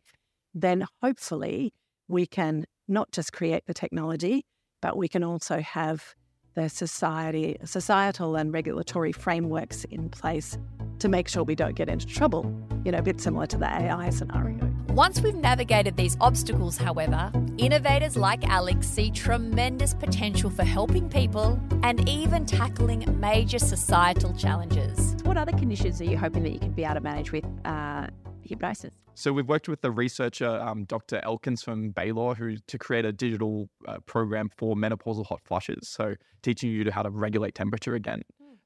then 0.54 0.86
hopefully 1.02 1.74
we 2.08 2.26
can 2.26 2.66
not 2.88 3.12
just 3.12 3.32
create 3.32 3.64
the 3.66 3.74
technology, 3.74 4.44
but 4.86 4.98
we 4.98 5.08
can 5.08 5.24
also 5.24 5.62
have 5.62 6.14
the 6.54 6.70
society, 6.70 7.58
societal 7.64 8.36
and 8.36 8.54
regulatory 8.54 9.12
frameworks 9.12 9.84
in 9.86 10.10
place 10.10 10.60
to 11.00 11.08
make 11.08 11.28
sure 11.28 11.44
we 11.44 11.56
don't 11.56 11.74
get 11.76 11.90
into 11.90 12.06
trouble. 12.06 12.44
You 12.84 12.92
know, 12.92 13.00
a 13.00 13.02
bit 13.02 13.20
similar 13.20 13.48
to 13.48 13.58
the 13.58 13.66
AI 13.66 14.12
scenario. 14.12 14.72
Once 14.90 15.22
we've 15.22 15.34
navigated 15.34 15.98
these 15.98 16.16
obstacles, 16.22 16.78
however, 16.78 17.32
innovators 17.58 18.16
like 18.16 18.48
Alex 18.48 18.86
see 18.86 19.10
tremendous 19.10 19.96
potential 19.96 20.52
for 20.52 20.64
helping 20.64 21.10
people 21.10 21.60
and 21.82 22.08
even 22.08 22.46
tackling 22.46 23.04
major 23.20 23.58
societal 23.58 24.36
challenges. 24.36 25.16
What 25.24 25.36
other 25.36 25.54
conditions 25.54 26.00
are 26.00 26.06
you 26.06 26.16
hoping 26.16 26.44
that 26.44 26.52
you 26.52 26.60
can 26.60 26.74
be 26.74 26.84
able 26.84 26.94
to 26.94 27.02
manage 27.02 27.32
with 27.32 27.46
uh, 27.66 28.06
hypnosis? 28.46 28.94
So 29.14 29.32
we've 29.32 29.48
worked 29.48 29.70
with 29.70 29.82
the 29.82 29.92
researcher 29.92 30.50
um, 30.50 30.84
Dr. 30.86 31.22
Elkins 31.24 31.64
from 31.64 31.92
Baylor, 31.92 32.36
who 32.36 32.58
to 32.68 32.78
create 32.78 33.06
a 33.06 33.12
digital 33.12 33.70
uh, 33.88 34.00
program 34.06 34.50
for 34.58 34.76
menopausal 34.76 35.26
hot 35.26 35.42
flushes. 35.46 35.88
So 35.88 36.16
teaching 36.42 36.70
you 36.70 36.84
to 36.84 36.92
how 36.92 37.04
to 37.04 37.10
regulate 37.10 37.56
temperature 37.56 37.96
again. 37.96 38.22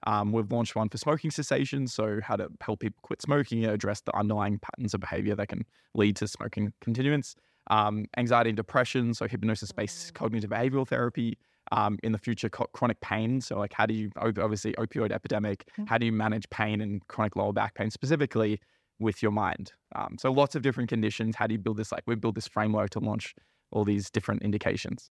Um, 0.07 0.31
we've 0.31 0.51
launched 0.51 0.75
one 0.75 0.89
for 0.89 0.98
smoking 0.98 1.29
cessation, 1.31 1.88
so 1.88 2.19
how 2.24 2.36
to 2.36 2.50
help 2.62 2.79
people 2.79 3.00
quit 3.01 3.21
smoking 3.21 3.63
and 3.63 3.74
address 3.74 4.01
the 4.01 4.15
underlying 4.15 4.59
patterns 4.59 4.93
of 4.93 5.01
behavior 5.01 5.36
that 5.36 5.48
can 5.48 5.65
lead 5.93 6.15
to 6.17 6.27
smoking 6.27 6.74
continuance. 6.81 7.36
Um, 7.69 8.05
anxiety 8.17 8.50
and 8.50 8.57
depression, 8.57 9.13
so 9.13 9.27
hypnosis-based 9.27 10.13
cognitive 10.13 10.50
behavioral 10.50 10.88
therapy. 10.88 11.38
Um, 11.71 12.00
in 12.01 12.13
the 12.13 12.17
future, 12.17 12.50
co- 12.50 12.65
chronic 12.74 13.00
pain. 13.00 13.41
So, 13.41 13.59
like, 13.59 13.74
how 13.74 13.86
do 13.86 13.93
you 13.93 14.09
obviously 14.17 14.74
opioid 14.74 15.12
epidemic? 15.12 15.67
How 15.86 16.00
do 16.00 16.07
you 16.07 16.12
manage 16.12 16.50
pain 16.50 16.81
and 16.81 17.07
chronic 17.07 17.36
lower 17.36 17.53
back 17.53 17.75
pain 17.75 17.91
specifically? 17.91 18.59
With 19.00 19.24
your 19.24 19.32
mind. 19.32 19.74
Um, 19.96 20.18
so 20.20 20.32
lots 20.32 20.56
of 20.56 20.62
different 20.62 20.89
conditions. 20.89 21.36
How 21.36 21.48
do 21.48 21.53
you 21.53 21.60
build 21.60 21.77
this? 21.77 21.91
Like 21.91 22.03
we 22.06 22.15
build 22.15 22.36
this 22.36 22.48
framework 22.48 22.89
to 22.91 23.00
launch 23.00 23.34
all 23.72 23.86
these 23.86 24.10
different 24.10 24.41
indications. 24.44 25.10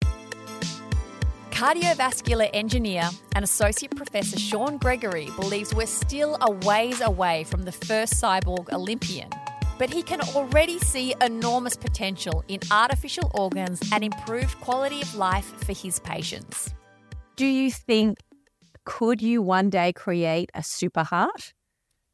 Cardiovascular 1.50 2.48
engineer 2.54 3.02
and 3.34 3.44
associate 3.44 3.96
professor 3.96 4.38
Shaun 4.38 4.78
Gregory 4.78 5.28
believes 5.34 5.74
we're 5.74 5.86
still 5.86 6.38
a 6.40 6.52
ways 6.52 7.00
away 7.00 7.42
from 7.44 7.62
the 7.64 7.72
first 7.72 8.12
cyborg 8.14 8.72
Olympian, 8.72 9.28
but 9.76 9.90
he 9.90 10.02
can 10.02 10.20
already 10.20 10.78
see 10.78 11.14
enormous 11.20 11.76
potential 11.76 12.44
in 12.46 12.60
artificial 12.70 13.28
organs 13.34 13.82
and 13.92 14.04
improved 14.04 14.60
quality 14.60 15.02
of 15.02 15.12
life 15.16 15.46
for 15.64 15.72
his 15.72 15.98
patients. 15.98 16.72
Do 17.34 17.46
you 17.46 17.72
think 17.72 18.18
could 18.84 19.20
you 19.20 19.42
one 19.42 19.68
day 19.68 19.92
create 19.92 20.50
a 20.54 20.62
super 20.62 21.02
heart 21.02 21.54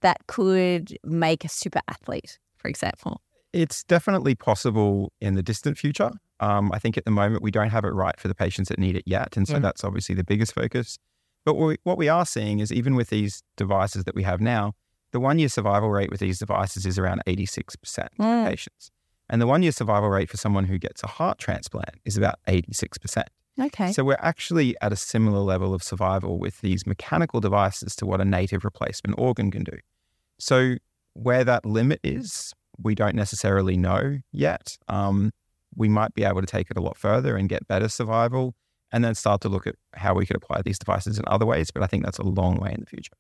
that 0.05 0.19
could 0.29 0.97
make 1.03 1.45
a 1.45 1.49
super 1.49 1.81
athlete, 1.89 2.39
for 2.57 2.69
example? 2.69 3.21
It's 3.53 3.83
definitely 3.85 4.35
possible 4.35 5.13
in 5.21 5.35
the 5.35 5.43
distant 5.43 5.79
future. 5.79 6.11
Um, 6.41 6.71
I 6.73 6.79
think 6.79 6.97
at 6.99 7.05
the 7.05 7.11
moment 7.11 7.43
we 7.43 7.51
don't 7.51 7.71
have 7.71 7.85
it 7.85 7.95
right 8.05 8.19
for 8.21 8.29
the 8.29 8.35
patients 8.35 8.69
that 8.69 8.79
need 8.79 8.97
it 8.97 9.05
yet. 9.07 9.37
And 9.37 9.47
so 9.49 9.55
Mm. 9.57 9.63
that's 9.63 9.83
obviously 9.85 10.15
the 10.15 10.25
biggest 10.25 10.53
focus. 10.55 10.99
But 11.45 11.55
what 11.55 11.67
we, 11.69 11.77
what 11.85 11.99
we 11.99 12.09
are 12.09 12.27
seeing 12.27 12.59
is 12.61 12.73
even 12.73 12.95
with 12.97 13.09
these 13.11 13.43
devices 13.57 14.05
that 14.05 14.15
we 14.15 14.23
have 14.25 14.41
now, 14.41 14.73
the 15.13 15.21
one 15.21 15.39
year 15.39 15.49
survival 15.49 15.91
rate 15.91 16.11
with 16.11 16.21
these 16.21 16.39
devices 16.39 16.85
is 16.87 16.99
around 16.99 17.23
86% 17.27 18.09
for 18.17 18.23
Mm. 18.25 18.47
patients. 18.49 18.91
And 19.31 19.41
the 19.41 19.47
one 19.47 19.63
year 19.63 19.73
survival 19.73 20.11
rate 20.11 20.29
for 20.29 20.37
someone 20.37 20.65
who 20.65 20.79
gets 20.79 21.03
a 21.03 21.07
heart 21.07 21.39
transplant 21.39 21.95
is 22.05 22.17
about 22.19 22.37
86%. 22.47 23.29
Okay. 23.59 23.93
So 23.93 24.03
we're 24.05 24.19
actually 24.33 24.75
at 24.83 24.93
a 24.93 24.97
similar 24.97 25.39
level 25.39 25.73
of 25.73 25.83
survival 25.83 26.39
with 26.41 26.61
these 26.61 26.87
mechanical 26.87 27.41
devices 27.41 27.95
to 27.97 28.05
what 28.07 28.21
a 28.21 28.25
native 28.25 28.65
replacement 28.65 29.19
organ 29.19 29.51
can 29.53 29.63
do. 29.65 29.79
So 30.39 30.77
where 31.15 31.45
that 31.45 31.65
limit 31.65 32.01
is, 32.03 32.53
we 32.83 32.95
don't 32.95 33.15
necessarily 33.15 33.77
know 33.77 34.19
yet. 34.33 34.77
Um, 34.89 35.33
we 35.77 35.89
might 35.89 36.15
be 36.15 36.25
able 36.25 36.41
to 36.41 36.47
take 36.47 36.71
it 36.71 36.77
a 36.77 36.81
lot 36.81 36.97
further 36.97 37.37
and 37.37 37.49
get 37.49 37.67
better 37.67 37.89
survival, 37.89 38.55
and 38.93 39.05
then 39.05 39.15
start 39.15 39.41
to 39.41 39.49
look 39.49 39.67
at 39.67 39.75
how 39.95 40.15
we 40.15 40.27
could 40.27 40.37
apply 40.37 40.63
these 40.63 40.79
devices 40.79 41.19
in 41.19 41.25
other 41.27 41.47
ways. 41.47 41.71
But 41.71 41.83
I 41.83 41.87
think 41.87 42.05
that's 42.05 42.19
a 42.19 42.23
long 42.23 42.57
way 42.57 42.73
in 42.73 42.81
the 42.81 42.87
future. 42.87 43.15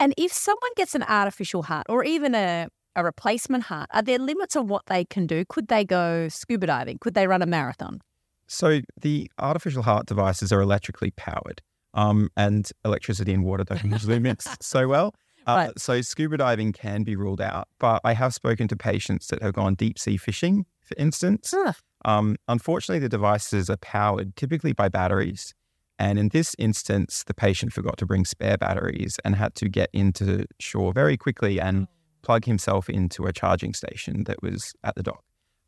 And 0.00 0.14
if 0.16 0.32
someone 0.32 0.70
gets 0.76 0.94
an 0.94 1.02
artificial 1.02 1.64
heart 1.64 1.86
or 1.88 2.04
even 2.04 2.34
a, 2.34 2.68
a 2.96 3.04
replacement 3.04 3.64
heart, 3.64 3.90
are 3.92 4.02
there 4.02 4.18
limits 4.18 4.56
on 4.56 4.68
what 4.68 4.86
they 4.86 5.04
can 5.04 5.26
do? 5.26 5.44
Could 5.48 5.68
they 5.68 5.84
go 5.84 6.28
scuba 6.28 6.66
diving? 6.66 6.98
Could 6.98 7.14
they 7.14 7.26
run 7.26 7.42
a 7.42 7.46
marathon? 7.46 8.00
So 8.46 8.80
the 9.00 9.30
artificial 9.38 9.82
heart 9.82 10.06
devices 10.06 10.52
are 10.52 10.60
electrically 10.62 11.10
powered, 11.10 11.60
um, 11.92 12.30
and 12.36 12.70
electricity 12.84 13.34
and 13.34 13.44
water 13.44 13.64
don't 13.64 13.84
usually 13.92 14.18
mix 14.18 14.46
so 14.60 14.88
well. 14.88 15.14
Uh. 15.48 15.70
So 15.76 16.00
scuba 16.02 16.36
diving 16.36 16.72
can 16.72 17.02
be 17.04 17.16
ruled 17.16 17.40
out, 17.40 17.68
but 17.78 18.00
I 18.04 18.12
have 18.12 18.34
spoken 18.34 18.68
to 18.68 18.76
patients 18.76 19.28
that 19.28 19.42
have 19.42 19.54
gone 19.54 19.74
deep 19.74 19.98
sea 19.98 20.16
fishing, 20.16 20.66
for 20.82 20.94
instance. 20.98 21.54
Huh. 21.56 21.72
Um, 22.04 22.36
unfortunately, 22.46 23.00
the 23.00 23.08
devices 23.08 23.68
are 23.70 23.76
powered 23.78 24.36
typically 24.36 24.72
by 24.72 24.88
batteries. 24.88 25.54
And 25.98 26.18
in 26.18 26.28
this 26.28 26.54
instance, 26.58 27.24
the 27.24 27.34
patient 27.34 27.72
forgot 27.72 27.96
to 27.98 28.06
bring 28.06 28.24
spare 28.24 28.56
batteries 28.56 29.16
and 29.24 29.34
had 29.34 29.54
to 29.56 29.68
get 29.68 29.90
into 29.92 30.44
shore 30.60 30.92
very 30.92 31.16
quickly 31.16 31.60
and 31.60 31.88
plug 32.22 32.44
himself 32.44 32.88
into 32.88 33.26
a 33.26 33.32
charging 33.32 33.74
station 33.74 34.24
that 34.24 34.40
was 34.42 34.74
at 34.84 34.94
the 34.94 35.02
dock. 35.02 35.24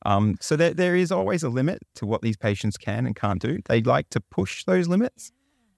Um, 0.07 0.37
so 0.41 0.57
there, 0.57 0.73
there 0.73 0.95
is 0.95 1.11
always 1.11 1.43
a 1.43 1.49
limit 1.49 1.81
to 1.97 2.07
what 2.07 2.23
these 2.23 2.37
patients 2.37 2.77
can 2.77 3.07
and 3.07 3.17
can't 3.17 3.41
do. 3.41 3.59
They 3.67 3.83
like 3.83 4.09
to 4.11 4.21
push 4.21 4.65
those 4.65 4.89
limits. 4.89 5.33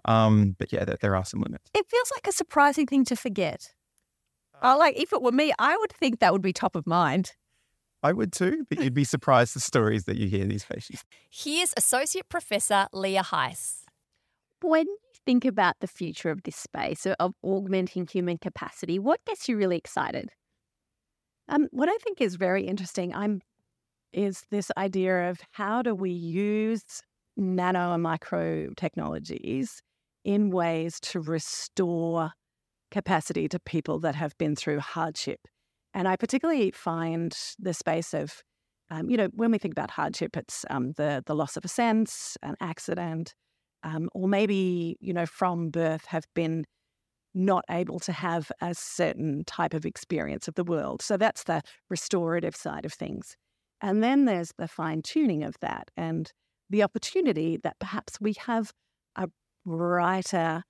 Um, 0.05 0.55
but 0.59 0.73
yeah, 0.73 0.85
there, 0.85 0.99
there 1.01 1.17
are 1.17 1.25
some 1.25 1.41
limits. 1.41 1.71
It 1.75 1.87
feels 1.89 2.11
like 2.15 2.27
a 2.27 2.33
surprising 2.33 2.87
thing 2.87 3.05
to 3.07 3.17
forget. 3.17 3.73
Oh, 4.63 4.79
like 4.79 4.97
if 4.97 5.13
it 5.13 5.21
were 5.21 5.33
me, 5.33 5.53
I 5.59 5.77
would 5.77 5.93
think 5.93 6.21
that 6.21 6.33
would 6.33 6.43
be 6.43 6.53
top 6.53 6.77
of 6.77 6.87
mind. 6.87 7.33
I 8.03 8.13
would 8.13 8.33
too, 8.33 8.65
but 8.69 8.83
you'd 8.83 8.95
be 8.95 9.05
surprised 9.05 9.55
the 9.55 9.61
stories 9.61 10.05
that 10.05 10.17
you 10.17 10.29
hear 10.29 10.45
these 10.45 10.65
patients. 10.65 11.05
Here's 11.31 11.73
Associate 11.77 12.29
Professor 12.29 12.89
Leah 12.93 13.23
Heiss. 13.23 13.85
When 14.61 14.87
you 14.87 14.99
think 15.25 15.45
about 15.45 15.77
the 15.81 15.87
future 15.87 16.31
of 16.31 16.43
this 16.43 16.57
space 16.57 17.07
of- 17.07 17.17
of 17.21 17.35
augmenting 17.43 18.07
human 18.07 18.39
capacity, 18.39 18.99
what 18.99 19.25
gets 19.25 19.49
you 19.49 19.57
really 19.57 19.77
excited? 19.77 20.31
Um, 21.49 21.69
what 21.71 21.89
I 21.89 21.97
think 21.99 22.21
is 22.21 22.37
very 22.37 22.67
interesting, 22.67 23.15
I'm 23.15 23.43
is 24.13 24.43
this 24.51 24.71
idea 24.77 25.31
of 25.31 25.41
how 25.53 25.81
do 25.81 25.95
we 25.95 26.11
use 26.11 26.85
nano 27.37 27.95
and 27.95 28.03
micro 28.03 28.69
technologies 28.77 29.81
in 30.23 30.51
ways 30.51 31.01
to 31.01 31.21
restore 31.21 32.33
capacity 32.93 33.49
to 33.49 33.59
people 33.59 33.99
that 34.01 34.15
have 34.15 34.39
been 34.39 34.55
through 34.55 34.79
hardship. 34.79 35.41
And 35.95 36.07
I 36.07 36.17
particularly 36.17 36.71
find 36.71 37.37
the 37.59 37.75
space 37.75 38.15
of, 38.15 38.43
um, 38.91 39.11
you 39.11 39.17
know, 39.17 39.29
when 39.35 39.51
we 39.51 39.59
think 39.59 39.75
about 39.75 39.91
hardship, 39.91 40.37
it's 40.37 40.65
um, 40.71 40.93
the 40.93 41.23
the 41.27 41.35
loss 41.35 41.57
of 41.57 41.65
a 41.65 41.69
sense, 41.69 42.37
an 42.43 42.55
accident, 42.61 43.35
um, 43.83 44.09
or 44.15 44.29
maybe 44.29 44.97
you 45.01 45.13
know 45.13 45.27
from 45.27 45.71
birth 45.71 46.07
have 46.07 46.25
been 46.35 46.65
not 47.35 47.65
able 47.71 47.99
to 47.99 48.13
have 48.13 48.53
a 48.61 48.75
certain 48.75 49.43
type 49.45 49.75
of 49.75 49.87
experience 49.87 50.49
of 50.49 50.55
the 50.55 50.65
world. 50.65 51.03
So 51.03 51.17
that's 51.17 51.45
the 51.45 51.63
restorative 51.89 52.55
side 52.55 52.85
of 52.85 52.93
things. 52.93 53.37
And 53.81 54.03
then 54.03 54.27
there's 54.27 54.53
the 54.59 54.69
fine 54.69 55.03
tuning 55.03 55.43
of 55.43 55.57
that 55.61 55.91
and 55.97 56.31
the 56.71 56.83
opportunity 56.83 57.59
that 57.63 57.79
perhaps 57.79 58.21
we 58.21 58.35
have 58.39 58.73
a 59.17 59.29
brighter 59.65 60.65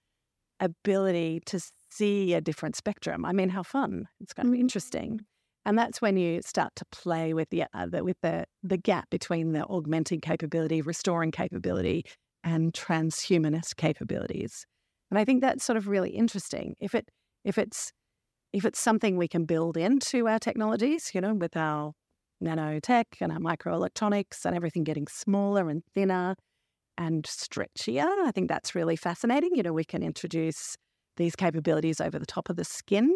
ability 0.63 1.43
to 1.47 1.61
see 1.91 2.35
a 2.35 2.41
different 2.41 2.77
spectrum. 2.77 3.25
I 3.25 3.33
mean, 3.33 3.51
how 3.51 3.63
fun! 3.63 4.09
It's 4.21 4.33
kind 4.33 4.49
of 4.49 4.55
interesting. 4.55 5.21
And 5.65 5.79
that's 5.79 6.03
when 6.03 6.17
you 6.17 6.43
start 6.43 6.73
to 6.77 6.85
play 6.91 7.35
with 7.35 7.51
the, 7.51 7.65
uh, 7.73 7.87
the 7.87 8.03
with 8.03 8.17
the 8.23 8.47
the 8.63 8.77
gap 8.77 9.11
between 9.11 9.53
the 9.53 9.65
augmenting 9.65 10.21
capability, 10.21 10.81
restoring 10.83 11.31
capability, 11.31 12.05
and 12.43 12.73
transhumanist 12.73 13.77
capabilities. 13.77 14.67
And 15.11 15.19
I 15.19 15.25
think 15.25 15.41
that's 15.41 15.65
sort 15.65 15.77
of 15.77 15.89
really 15.89 16.11
interesting. 16.11 16.75
If 16.81 16.95
it 16.95 17.09
if 17.45 17.59
it's 17.59 17.93
if 18.53 18.65
it's 18.65 18.81
something 18.81 19.17
we 19.17 19.29
can 19.29 19.45
build 19.45 19.77
into 19.77 20.29
our 20.29 20.39
technologies, 20.39 21.13
you 21.15 21.21
know, 21.21 21.35
with 21.35 21.57
our 21.57 21.93
nanotech 22.43 23.05
and 23.21 23.31
our 23.33 23.39
microelectronics 23.39 24.45
and 24.45 24.57
everything 24.57 24.85
getting 24.85 25.07
smaller 25.07 25.69
and 25.69 25.83
thinner 25.95 26.35
and 26.99 27.25
stretchier. 27.25 28.07
I 28.25 28.31
think 28.33 28.49
that's 28.49 28.75
really 28.75 28.97
fascinating. 28.97 29.51
You 29.55 29.63
know, 29.63 29.73
we 29.73 29.85
can 29.85 30.03
introduce 30.03 30.77
these 31.17 31.37
capabilities 31.37 32.01
over 32.01 32.19
the 32.19 32.27
top 32.27 32.49
of 32.49 32.57
the 32.57 32.65
skin, 32.65 33.09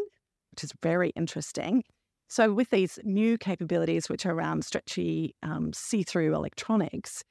which 0.53 0.65
is 0.65 0.73
very 0.83 1.11
interesting. 1.11 1.83
So, 2.29 2.53
with 2.53 2.71
these 2.71 2.99
new 3.05 3.39
capabilities, 3.39 4.09
which 4.09 4.27
are 4.27 4.33
around 4.33 4.65
stretchy, 4.65 5.35
um, 5.43 5.73
see 5.73 6.03
through 6.03 6.35
electronics, 6.35 7.23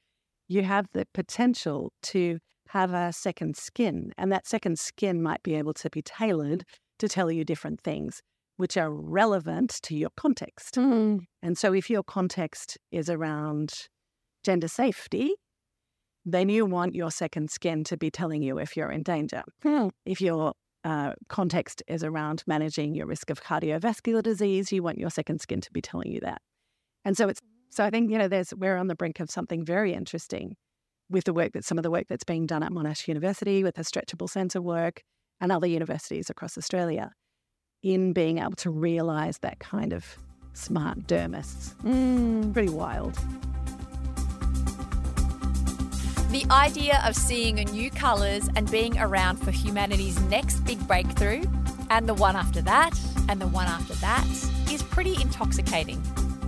you 0.48 0.64
have 0.64 0.88
the 0.94 1.06
potential 1.14 1.92
to 2.04 2.40
have 2.70 2.94
a 2.94 3.12
second 3.12 3.58
skin. 3.58 4.14
And 4.18 4.32
that 4.32 4.48
second 4.48 4.80
skin 4.80 5.22
might 5.22 5.44
be 5.44 5.56
able 5.56 5.74
to 5.76 5.90
be 5.90 6.02
tailored 6.02 6.64
to 7.00 7.10
tell 7.10 7.30
you 7.30 7.44
different 7.44 7.82
things, 7.82 8.22
which 8.58 8.78
are 8.78 8.90
relevant 8.90 9.80
to 9.84 9.96
your 9.96 10.12
context. 10.16 10.76
Mm. 10.76 11.22
And 11.44 11.58
so, 11.58 11.74
if 11.74 11.90
your 11.90 12.04
context 12.04 12.78
is 12.92 13.10
around 13.10 13.74
gender 14.44 14.70
safety, 14.70 15.36
then 16.26 16.50
you 16.50 16.66
want 16.66 16.96
your 16.96 17.12
second 17.12 17.52
skin 17.52 17.84
to 17.86 17.98
be 17.98 18.10
telling 18.10 18.42
you 18.42 18.58
if 18.58 18.76
you're 18.76 18.92
in 18.92 19.04
danger. 19.04 19.44
Hmm. 19.62 19.90
If 20.06 20.20
your 20.20 20.54
uh, 20.84 21.14
context 21.30 21.84
is 21.88 22.04
around 22.04 22.44
managing 22.48 22.96
your 22.96 23.06
risk 23.06 23.30
of 23.30 23.44
cardiovascular 23.44 24.24
disease, 24.24 24.72
you 24.72 24.84
want 24.84 24.98
your 24.98 25.10
second 25.10 25.40
skin 25.40 25.62
to 25.62 25.72
be 25.72 25.82
telling 25.82 26.12
you 26.12 26.20
that. 26.22 26.42
And 27.04 27.16
so 27.16 27.28
it's 27.30 27.40
so 27.70 27.84
I 27.84 27.90
think 27.90 28.10
you 28.10 28.18
know 28.18 28.28
there's 28.28 28.54
we're 28.56 28.78
on 28.78 28.88
the 28.88 28.96
brink 28.96 29.20
of 29.20 29.30
something 29.30 29.64
very 29.64 29.94
interesting 29.94 30.56
with 31.10 31.26
the 31.26 31.34
work 31.34 31.54
that 31.54 31.64
some 31.64 31.78
of 31.78 31.84
the 31.84 31.92
work 31.92 32.06
that's 32.10 32.24
being 32.24 32.48
done 32.48 32.64
at 32.64 32.72
Monash 32.72 33.08
University 33.08 33.64
with 33.64 33.76
the 33.76 33.84
stretchable 33.84 34.30
sensor 34.30 34.62
work 34.62 35.04
and 35.40 35.52
other 35.52 35.68
universities 35.68 36.30
across 36.30 36.58
Australia 36.58 37.12
in 37.84 38.14
being 38.14 38.40
able 38.40 38.54
to 38.54 38.72
realize 38.72 39.40
that 39.40 39.60
kind 39.60 39.94
of 39.94 40.18
smart 40.54 41.00
dermis. 41.02 41.76
Mm. 41.84 42.54
Pretty 42.54 42.70
wild. 42.70 43.16
The 46.36 46.52
idea 46.52 47.02
of 47.06 47.16
seeing 47.16 47.56
new 47.56 47.90
colours 47.90 48.50
and 48.58 48.70
being 48.70 49.00
around 49.00 49.38
for 49.38 49.52
humanity's 49.52 50.20
next 50.24 50.60
big 50.66 50.86
breakthrough, 50.86 51.44
and 51.90 52.10
the 52.10 52.14
one 52.14 52.36
after 52.36 52.62
that, 52.64 52.92
and 53.30 53.40
the 53.40 53.48
one 53.48 53.68
after 53.68 53.94
that, 53.94 54.28
is 54.70 54.84
pretty 54.84 55.14
intoxicating. 55.22 56.04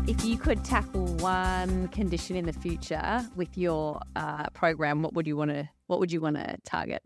If 0.06 0.26
you 0.26 0.38
could 0.38 0.66
tackle 0.66 1.06
one 1.20 1.88
condition 1.88 2.36
in 2.36 2.46
the 2.46 2.52
future 2.52 3.26
with 3.38 3.58
your 3.58 4.02
uh, 4.18 4.50
program, 4.50 5.04
what 5.04 5.14
would 5.14 5.26
you 5.26 5.38
want 5.38 5.52
to? 5.52 5.70
What 5.86 6.02
would 6.02 6.12
you 6.12 6.20
want 6.20 6.36
to 6.36 6.58
target? 6.66 7.02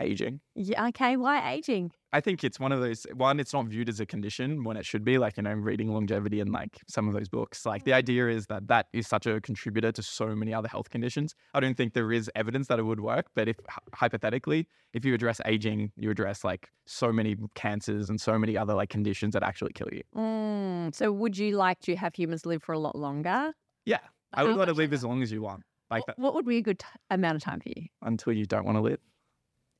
Aging. 0.00 0.40
Yeah, 0.54 0.86
okay. 0.86 1.18
Why 1.18 1.52
aging? 1.52 1.92
I 2.14 2.20
think 2.20 2.44
it's 2.44 2.60
one 2.60 2.70
of 2.70 2.80
those 2.80 3.06
one, 3.12 3.40
it's 3.40 3.52
not 3.52 3.66
viewed 3.66 3.88
as 3.88 3.98
a 3.98 4.06
condition 4.06 4.62
when 4.62 4.76
it 4.76 4.86
should 4.86 5.04
be. 5.04 5.18
Like, 5.18 5.36
you 5.36 5.42
know, 5.42 5.52
reading 5.52 5.92
longevity 5.92 6.38
and 6.40 6.52
like 6.52 6.80
some 6.86 7.08
of 7.08 7.14
those 7.14 7.28
books. 7.28 7.66
Like 7.66 7.82
the 7.82 7.92
idea 7.92 8.28
is 8.28 8.46
that 8.46 8.68
that 8.68 8.86
is 8.92 9.08
such 9.08 9.26
a 9.26 9.40
contributor 9.40 9.90
to 9.90 10.00
so 10.00 10.26
many 10.36 10.54
other 10.54 10.68
health 10.68 10.90
conditions. 10.90 11.34
I 11.54 11.60
don't 11.60 11.76
think 11.76 11.92
there 11.92 12.12
is 12.12 12.30
evidence 12.36 12.68
that 12.68 12.78
it 12.78 12.84
would 12.84 13.00
work, 13.00 13.26
but 13.34 13.48
if 13.48 13.56
hypothetically, 13.92 14.68
if 14.92 15.04
you 15.04 15.12
address 15.12 15.40
aging, 15.44 15.90
you 15.96 16.08
address 16.08 16.44
like 16.44 16.70
so 16.86 17.12
many 17.12 17.34
cancers 17.56 18.08
and 18.08 18.20
so 18.20 18.38
many 18.38 18.56
other 18.56 18.74
like 18.74 18.90
conditions 18.90 19.32
that 19.32 19.42
actually 19.42 19.72
kill 19.72 19.88
you. 19.92 20.02
Mm. 20.16 20.94
So, 20.94 21.10
would 21.10 21.36
you 21.36 21.56
like 21.56 21.80
to 21.80 21.96
have 21.96 22.14
humans 22.14 22.46
live 22.46 22.62
for 22.62 22.72
a 22.74 22.78
lot 22.78 22.94
longer? 22.94 23.52
Yeah. 23.86 23.98
I 24.32 24.44
would 24.44 24.56
want 24.56 24.68
to 24.68 24.74
live 24.74 24.92
as 24.92 25.02
long 25.04 25.20
as 25.20 25.32
you 25.32 25.42
want. 25.42 25.64
Like 25.90 26.04
Wh- 26.04 26.06
that 26.06 26.18
What 26.20 26.34
would 26.34 26.46
be 26.46 26.58
a 26.58 26.62
good 26.62 26.78
t- 26.78 26.86
amount 27.10 27.36
of 27.36 27.42
time 27.42 27.58
for 27.58 27.70
you? 27.70 27.86
until 28.02 28.32
you 28.32 28.46
don't 28.46 28.64
want 28.64 28.76
to 28.76 28.82
live. 28.82 29.00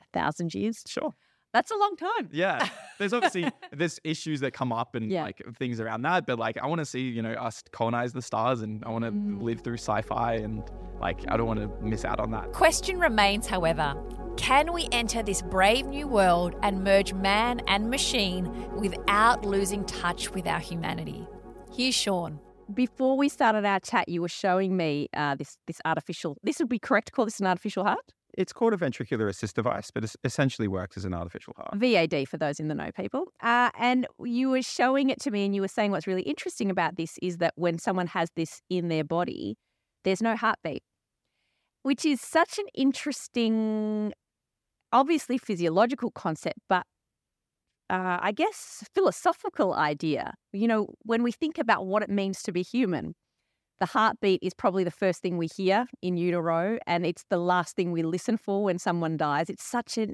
A 0.01 0.19
thousand 0.19 0.53
years? 0.53 0.83
Sure. 0.89 1.15
That's 1.55 1.71
a 1.71 1.77
long 1.77 1.97
time. 1.97 2.29
Yeah. 2.33 2.69
There's 2.99 3.13
obviously 3.19 3.51
there's 3.73 3.99
issues 4.05 4.41
that 4.41 4.51
come 4.53 4.73
up 4.73 4.95
and 4.97 5.11
Yeah. 5.11 5.23
like 5.23 5.41
things 5.57 5.81
around 5.81 6.03
that, 6.03 6.27
but 6.27 6.39
like 6.39 6.59
I 6.59 6.67
want 6.67 6.81
to 6.81 6.85
see, 6.85 7.03
you 7.09 7.23
know, 7.23 7.33
us 7.33 7.63
colonize 7.73 8.13
the 8.13 8.21
stars 8.23 8.61
and 8.61 8.85
I 8.85 8.91
want 8.91 9.05
to 9.05 9.13
Mm. 9.13 9.41
live 9.41 9.61
through 9.61 9.79
sci-fi 9.79 10.35
and 10.35 10.63
like 11.01 11.21
I 11.29 11.37
don't 11.39 11.47
want 11.47 11.61
to 11.61 11.69
miss 11.81 12.05
out 12.05 12.19
on 12.21 12.31
that. 12.33 12.53
Question 12.53 12.99
remains, 12.99 13.47
however 13.47 13.95
can 14.37 14.73
we 14.73 14.89
enter 14.91 15.23
this 15.23 15.43
brave 15.43 15.87
new 15.87 16.09
world 16.09 16.57
and 16.63 16.83
merge 16.83 17.15
man 17.15 17.61
and 17.69 17.89
machine 17.89 18.45
without 18.75 19.45
losing 19.45 19.85
touch 19.85 20.33
with 20.33 20.49
our 20.49 20.59
humanity? 20.59 21.25
Here's 21.73 21.95
Shaun. 21.95 22.41
Before 22.73 23.17
we 23.17 23.29
started 23.29 23.65
our 23.65 23.79
chat, 23.79 24.09
you 24.09 24.21
were 24.23 24.29
showing 24.29 24.77
me 24.77 25.09
uh, 25.17 25.37
this 25.37 25.57
this 25.69 25.81
artificial. 25.85 26.37
This 26.43 26.59
would 26.59 26.69
be 26.69 26.81
correct 26.81 27.07
to 27.09 27.13
call 27.13 27.27
this 27.27 27.39
an 27.39 27.47
artificial 27.47 27.85
heart. 27.85 28.13
It's 28.37 28.53
called 28.53 28.73
a 28.73 28.77
ventricular 28.77 29.29
assist 29.29 29.57
device, 29.57 29.91
but 29.91 30.05
it 30.05 30.15
essentially 30.25 30.69
works 30.69 30.97
as 30.97 31.05
an 31.05 31.15
artificial 31.15 31.55
heart. 31.57 31.77
VAD 31.77 32.29
for 32.29 32.37
those 32.37 32.59
in 32.59 32.69
the 32.69 32.75
know, 32.75 32.91
people. 32.93 33.33
Uh, 33.41 33.71
and 33.79 34.07
you 34.23 34.51
were 34.51 34.63
showing 34.63 35.11
it 35.11 35.21
to 35.21 35.31
me, 35.31 35.45
and 35.45 35.55
you 35.55 35.61
were 35.61 35.69
saying 35.69 35.91
what's 35.91 36.07
really 36.07 36.23
interesting 36.23 36.71
about 36.71 36.97
this 36.97 37.19
is 37.23 37.39
that 37.39 37.53
when 37.57 37.79
someone 37.79 38.09
has 38.09 38.31
this 38.35 38.61
in 38.69 38.89
their 38.89 39.05
body, 39.05 39.57
there's 40.05 40.23
no 40.23 40.37
heartbeat, 40.37 40.83
which 41.83 42.05
is 42.05 42.21
such 42.21 42.59
an 42.59 42.67
interesting, 42.75 44.13
obviously 44.93 45.39
physiological 45.39 46.11
concept, 46.11 46.59
but 46.69 46.85
uh, 47.91 48.19
I 48.21 48.33
guess 48.33 48.85
philosophical 48.95 49.75
idea. 49.75 50.35
You 50.53 50.69
know, 50.69 50.89
when 51.03 51.23
we 51.23 51.33
think 51.33 51.59
about 51.59 51.87
what 51.87 52.03
it 52.03 52.11
means 52.11 52.43
to 52.43 52.53
be 52.53 52.63
human, 52.63 53.15
the 53.81 53.87
heartbeat 53.87 54.41
is 54.43 54.55
probably 54.55 54.85
the 54.85 54.91
first 54.91 55.21
thing 55.21 55.37
we 55.37 55.49
hear 55.49 55.87
in 56.03 56.17
utero, 56.17 56.79
and 56.87 57.05
it's 57.05 57.25
the 57.31 57.39
last 57.39 57.77
thing 57.77 57.93
we 57.93 58.03
listen 58.03 58.37
for 58.37 58.63
when 58.63 58.79
someone 58.79 59.17
dies. 59.17 59.51
It's 59.51 59.65
such 59.65 59.99
a 59.99 60.09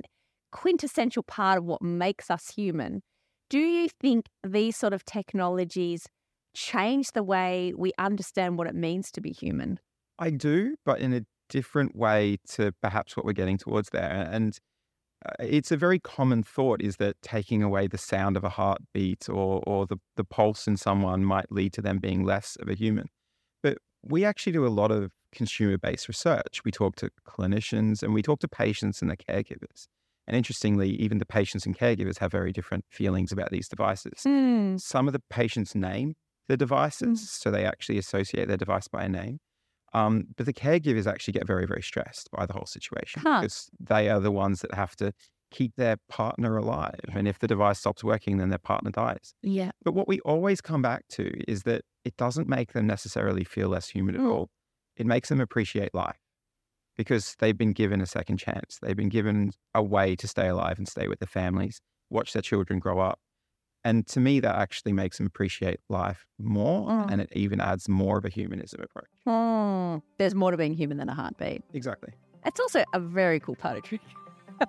quintessential 0.53 1.23
part 1.23 1.59
of 1.59 1.65
what 1.65 1.83
makes 1.83 2.31
us 2.31 2.51
human. 2.51 3.03
Do 3.49 3.59
you 3.59 3.89
think 4.01 4.27
these 4.45 4.77
sort 4.77 4.93
of 4.93 5.05
technologies 5.05 6.07
change 6.55 7.13
the 7.13 7.23
way 7.23 7.73
we 7.77 7.93
understand 7.99 8.59
what 8.59 8.67
it 8.67 8.75
means 8.75 9.11
to 9.13 9.21
be 9.21 9.31
human? 9.31 9.79
I 10.19 10.31
do, 10.31 10.77
but 10.85 11.01
in 11.01 11.13
a 11.13 11.23
different 11.49 11.97
way 11.97 12.39
to 12.51 12.73
perhaps 12.81 13.17
what 13.17 13.27
we're 13.27 13.33
getting 13.33 13.59
towards 13.59 13.91
there. 13.91 14.29
And 14.31 14.57
uh, 15.27 15.33
it's 15.41 15.71
a 15.71 15.77
very 15.77 15.99
common 15.99 16.43
thought 16.43 16.81
is 16.81 16.97
that 16.97 17.17
taking 17.23 17.63
away 17.63 17.87
the 17.87 17.99
sound 17.99 18.37
of 18.37 18.45
a 18.45 18.49
heartbeat 18.49 19.29
or, 19.29 19.63
or 19.67 19.87
the, 19.87 19.97
the 20.17 20.25
pulse 20.25 20.67
in 20.67 20.77
someone 20.77 21.25
might 21.25 21.51
lead 21.51 21.73
to 21.75 21.83
them 21.83 21.99
being 21.99 22.25
less 22.25 22.57
of 22.61 22.69
a 22.69 22.75
human. 22.75 23.09
We 24.03 24.25
actually 24.25 24.53
do 24.53 24.67
a 24.67 24.69
lot 24.69 24.91
of 24.91 25.13
consumer 25.33 25.79
based 25.79 26.09
research. 26.09 26.63
We 26.65 26.71
talk 26.71 26.97
to 26.97 27.11
clinicians 27.29 28.03
and 28.03 28.13
we 28.15 28.23
talk 28.23 28.41
to 28.41 28.49
patients 28.49 29.01
and 29.03 29.11
their 29.11 29.17
caregivers. 29.17 29.87
And 30.27 30.37
interestingly, 30.37 30.91
even 30.91 31.19
the 31.19 31.27
patients 31.27 31.67
and 31.67 31.77
caregivers 31.77 32.19
have 32.19 32.31
very 32.31 32.53
different 32.53 32.85
feelings 32.91 33.33
about 33.33 33.51
these 33.51 33.69
devices. 33.69 34.29
Some 34.77 35.07
of 35.07 35.13
the 35.13 35.23
patients 35.31 35.75
name 35.75 36.15
the 36.49 36.57
devices, 36.57 37.31
so 37.31 37.51
they 37.51 37.65
actually 37.65 37.99
associate 37.99 38.49
their 38.49 38.57
device 38.57 38.89
by 38.89 39.05
a 39.05 39.09
name. 39.09 39.39
Um, 39.93 40.27
but 40.37 40.47
the 40.47 40.53
caregivers 40.53 41.07
actually 41.07 41.33
get 41.33 41.47
very, 41.47 41.67
very 41.67 41.83
stressed 41.83 42.31
by 42.31 42.47
the 42.47 42.53
whole 42.53 42.67
situation 42.67 43.23
Huh. 43.23 43.41
because 43.41 43.71
they 43.81 44.09
are 44.09 44.21
the 44.21 44.31
ones 44.31 44.61
that 44.61 44.73
have 44.75 44.95
to 44.97 45.13
keep 45.51 45.75
their 45.77 45.97
partner 46.09 46.57
alive. 46.57 47.01
And 47.13 47.27
if 47.29 47.39
the 47.39 47.47
device 47.49 47.79
stops 47.81 48.03
working, 48.05 48.39
then 48.39 48.49
their 48.51 48.59
partner 48.59 48.91
dies. 48.91 49.35
Yeah. 49.43 49.71
But 49.85 49.95
what 49.95 50.09
we 50.09 50.21
always 50.21 50.61
come 50.61 50.83
back 50.83 51.05
to 51.11 51.31
is 51.51 51.63
that 51.65 51.83
it 52.05 52.17
doesn't 52.17 52.49
make 52.49 52.73
them 52.73 52.87
necessarily 52.87 53.45
feel 53.45 53.69
less 53.69 53.89
human 53.89 54.15
at 54.15 54.21
Mm. 54.21 54.31
all. 54.33 54.49
It 54.97 55.07
makes 55.07 55.29
them 55.29 55.41
appreciate 55.41 55.95
life 55.95 56.19
because 56.97 57.35
they've 57.39 57.57
been 57.57 57.73
given 57.73 58.01
a 58.01 58.07
second 58.07 58.39
chance. 58.39 58.79
They've 58.81 58.97
been 58.97 59.09
given 59.09 59.53
a 59.75 59.83
way 59.83 60.17
to 60.17 60.29
stay 60.29 60.49
alive 60.49 60.79
and 60.79 60.87
stay 60.89 61.09
with 61.09 61.19
their 61.19 61.27
families, 61.27 61.81
watch 62.11 62.33
their 62.33 62.43
children 62.43 62.79
grow 62.79 62.99
up. 63.01 63.19
And 63.83 64.07
to 64.09 64.21
me, 64.21 64.41
that 64.41 64.55
actually 64.57 64.93
makes 64.93 65.17
them 65.17 65.27
appreciate 65.27 65.81
life 65.89 66.27
more 66.39 66.87
Mm. 66.89 67.11
and 67.13 67.21
it 67.23 67.31
even 67.33 67.61
adds 67.61 67.89
more 67.89 68.19
of 68.19 68.25
a 68.27 68.29
humanism 68.29 68.83
approach. 68.83 69.09
Hmm. 69.27 70.05
There's 70.19 70.35
more 70.35 70.51
to 70.51 70.57
being 70.59 70.75
human 70.75 70.99
than 70.99 71.09
a 71.09 71.15
heartbeat. 71.15 71.63
Exactly. 71.73 72.13
It's 72.45 72.61
also 72.61 72.85
a 72.93 73.01
very 73.01 73.41
cool 73.41 73.57
part 73.57 73.79
of. 73.79 73.99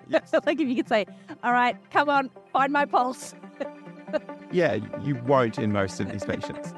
Yes. 0.07 0.33
like 0.45 0.59
if 0.59 0.67
you 0.67 0.75
could 0.75 0.87
say, 0.87 1.05
all 1.43 1.53
right, 1.53 1.75
come 1.91 2.09
on, 2.09 2.29
find 2.51 2.71
my 2.71 2.85
pulse. 2.85 3.35
Yeah, 4.51 4.79
you 5.01 5.15
won't 5.25 5.57
in 5.59 5.71
most 5.71 6.01
of 6.01 6.11
these 6.11 6.25
patients. 6.25 6.73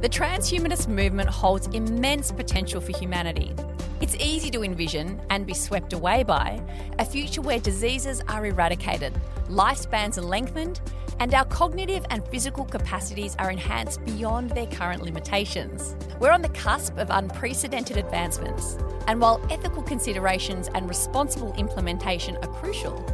The 0.00 0.08
transhumanist 0.08 0.88
movement 0.88 1.28
holds 1.28 1.66
immense 1.68 2.32
potential 2.32 2.80
for 2.80 2.96
humanity. 2.96 3.54
It's 4.00 4.14
easy 4.16 4.50
to 4.52 4.62
envision 4.62 5.20
and 5.30 5.46
be 5.46 5.52
swept 5.52 5.92
away 5.92 6.22
by 6.22 6.62
a 6.98 7.04
future 7.04 7.42
where 7.42 7.58
diseases 7.58 8.22
are 8.28 8.46
eradicated, 8.46 9.12
lifespans 9.48 10.16
are 10.16 10.22
lengthened, 10.22 10.80
and 11.18 11.32
our 11.34 11.44
cognitive 11.46 12.04
and 12.10 12.26
physical 12.28 12.64
capacities 12.64 13.34
are 13.38 13.50
enhanced 13.50 14.04
beyond 14.04 14.50
their 14.50 14.66
current 14.66 15.02
limitations. 15.02 15.94
We're 16.20 16.30
on 16.30 16.42
the 16.42 16.48
cusp 16.50 16.96
of 16.98 17.08
unprecedented 17.10 17.96
advancements, 17.96 18.76
and 19.06 19.20
while 19.20 19.40
ethical 19.50 19.82
considerations 19.82 20.68
and 20.74 20.88
responsible 20.88 21.54
implementation 21.54 22.36
are 22.36 22.52
crucial, 22.54 23.04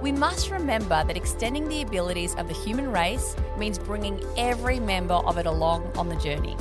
we 0.00 0.12
must 0.12 0.50
remember 0.50 1.04
that 1.04 1.16
extending 1.16 1.68
the 1.68 1.82
abilities 1.82 2.34
of 2.36 2.48
the 2.48 2.54
human 2.54 2.90
race 2.90 3.36
means 3.58 3.78
bringing 3.78 4.18
every 4.36 4.80
member 4.80 5.14
of 5.14 5.36
it 5.36 5.46
along 5.46 5.90
on 5.96 6.08
the 6.08 6.16
journey. 6.16 6.56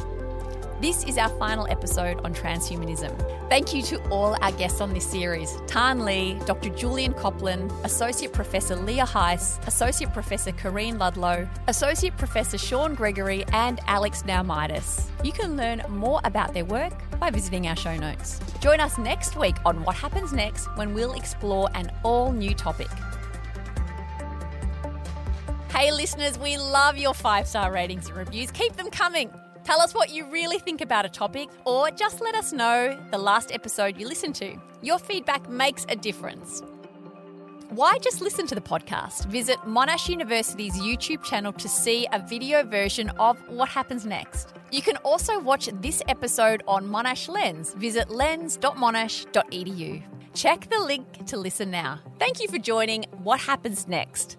This 0.82 1.04
is 1.04 1.18
our 1.18 1.28
final 1.38 1.68
episode 1.70 2.22
on 2.24 2.34
transhumanism. 2.34 3.14
Thank 3.50 3.74
you 3.74 3.82
to 3.82 4.02
all 4.08 4.38
our 4.42 4.54
guests 4.54 4.80
on 4.80 4.94
this 4.94 5.06
series 5.06 5.58
Tan 5.68 6.06
Le, 6.06 6.36
Dr. 6.46 6.70
Julian 6.70 7.14
Koplin, 7.14 7.70
Associate 7.84 8.32
Professor 8.32 8.78
Leah 8.78 9.06
Heiss, 9.06 9.60
Associate 9.68 10.12
Professor 10.14 10.54
Karinne 10.54 10.98
Ludlow, 10.98 11.50
Associate 11.68 12.16
Professor 12.16 12.58
Shaun 12.58 12.96
Gregory, 12.96 13.44
and 13.52 13.82
Alex 13.88 14.24
Naoumidis. 14.24 15.10
You 15.22 15.34
can 15.34 15.58
learn 15.58 15.84
more 15.90 16.22
about 16.24 16.54
their 16.54 16.64
work 16.64 16.94
by 17.20 17.30
visiting 17.30 17.68
our 17.68 17.76
show 17.76 17.98
notes. 17.98 18.40
Join 18.62 18.80
us 18.80 18.98
next 18.98 19.36
week 19.36 19.58
on 19.66 19.84
What 19.84 19.98
Happens 19.98 20.32
Next 20.32 20.68
when 20.78 20.94
we'll 20.94 21.14
explore 21.14 21.68
an 21.76 21.92
all 22.04 22.32
new 22.32 22.54
topic. 22.54 22.88
Hey, 25.74 25.92
listeners, 25.92 26.40
we 26.40 26.58
love 26.58 26.98
your 26.98 27.14
five 27.14 27.50
star 27.50 27.70
ratings 27.74 28.08
and 28.08 28.18
reviews. 28.18 28.50
Keep 28.52 28.78
them 28.78 28.90
coming. 28.90 29.30
Tell 29.70 29.82
us 29.82 29.94
what 29.94 30.10
you 30.10 30.26
really 30.26 30.58
think 30.58 30.82
about 30.82 31.06
a 31.06 31.10
topic, 31.10 31.48
or 31.64 31.92
just 31.92 32.22
let 32.22 32.34
us 32.34 32.52
know 32.52 33.00
the 33.12 33.20
last 33.20 33.52
episode 33.52 34.00
you 34.00 34.08
listened 34.08 34.34
to. 34.38 34.58
Your 34.82 34.98
feedback 34.98 35.48
makes 35.48 35.86
a 35.90 35.96
difference. 35.96 36.64
Why 37.70 38.00
just 38.00 38.20
listen 38.20 38.48
to 38.48 38.56
the 38.56 38.62
podcast? 38.62 39.28
Visit 39.28 39.60
Monash 39.60 40.10
University's 40.10 40.74
YouTube 40.74 41.24
channel 41.24 41.54
to 41.54 41.70
see 41.70 42.08
a 42.12 42.18
video 42.18 42.64
version 42.64 43.10
of 43.20 43.38
What 43.48 43.70
Happens 43.70 44.08
Next. 44.08 44.56
You 44.72 44.82
can 44.82 44.98
also 45.06 45.40
watch 45.40 45.70
this 45.82 46.02
episode 46.08 46.64
on 46.68 46.88
Monash 46.88 47.30
Lens. 47.30 47.76
Visit 47.76 48.10
lens.monash.edu. 48.10 50.04
Check 50.34 50.68
the 50.72 50.80
link 50.80 51.28
to 51.28 51.38
listen 51.38 51.70
now. 51.70 52.00
Thank 52.18 52.42
you 52.42 52.48
for 52.48 52.58
joining 52.58 53.04
What 53.22 53.40
Happens 53.40 53.88
Next. 53.88 54.38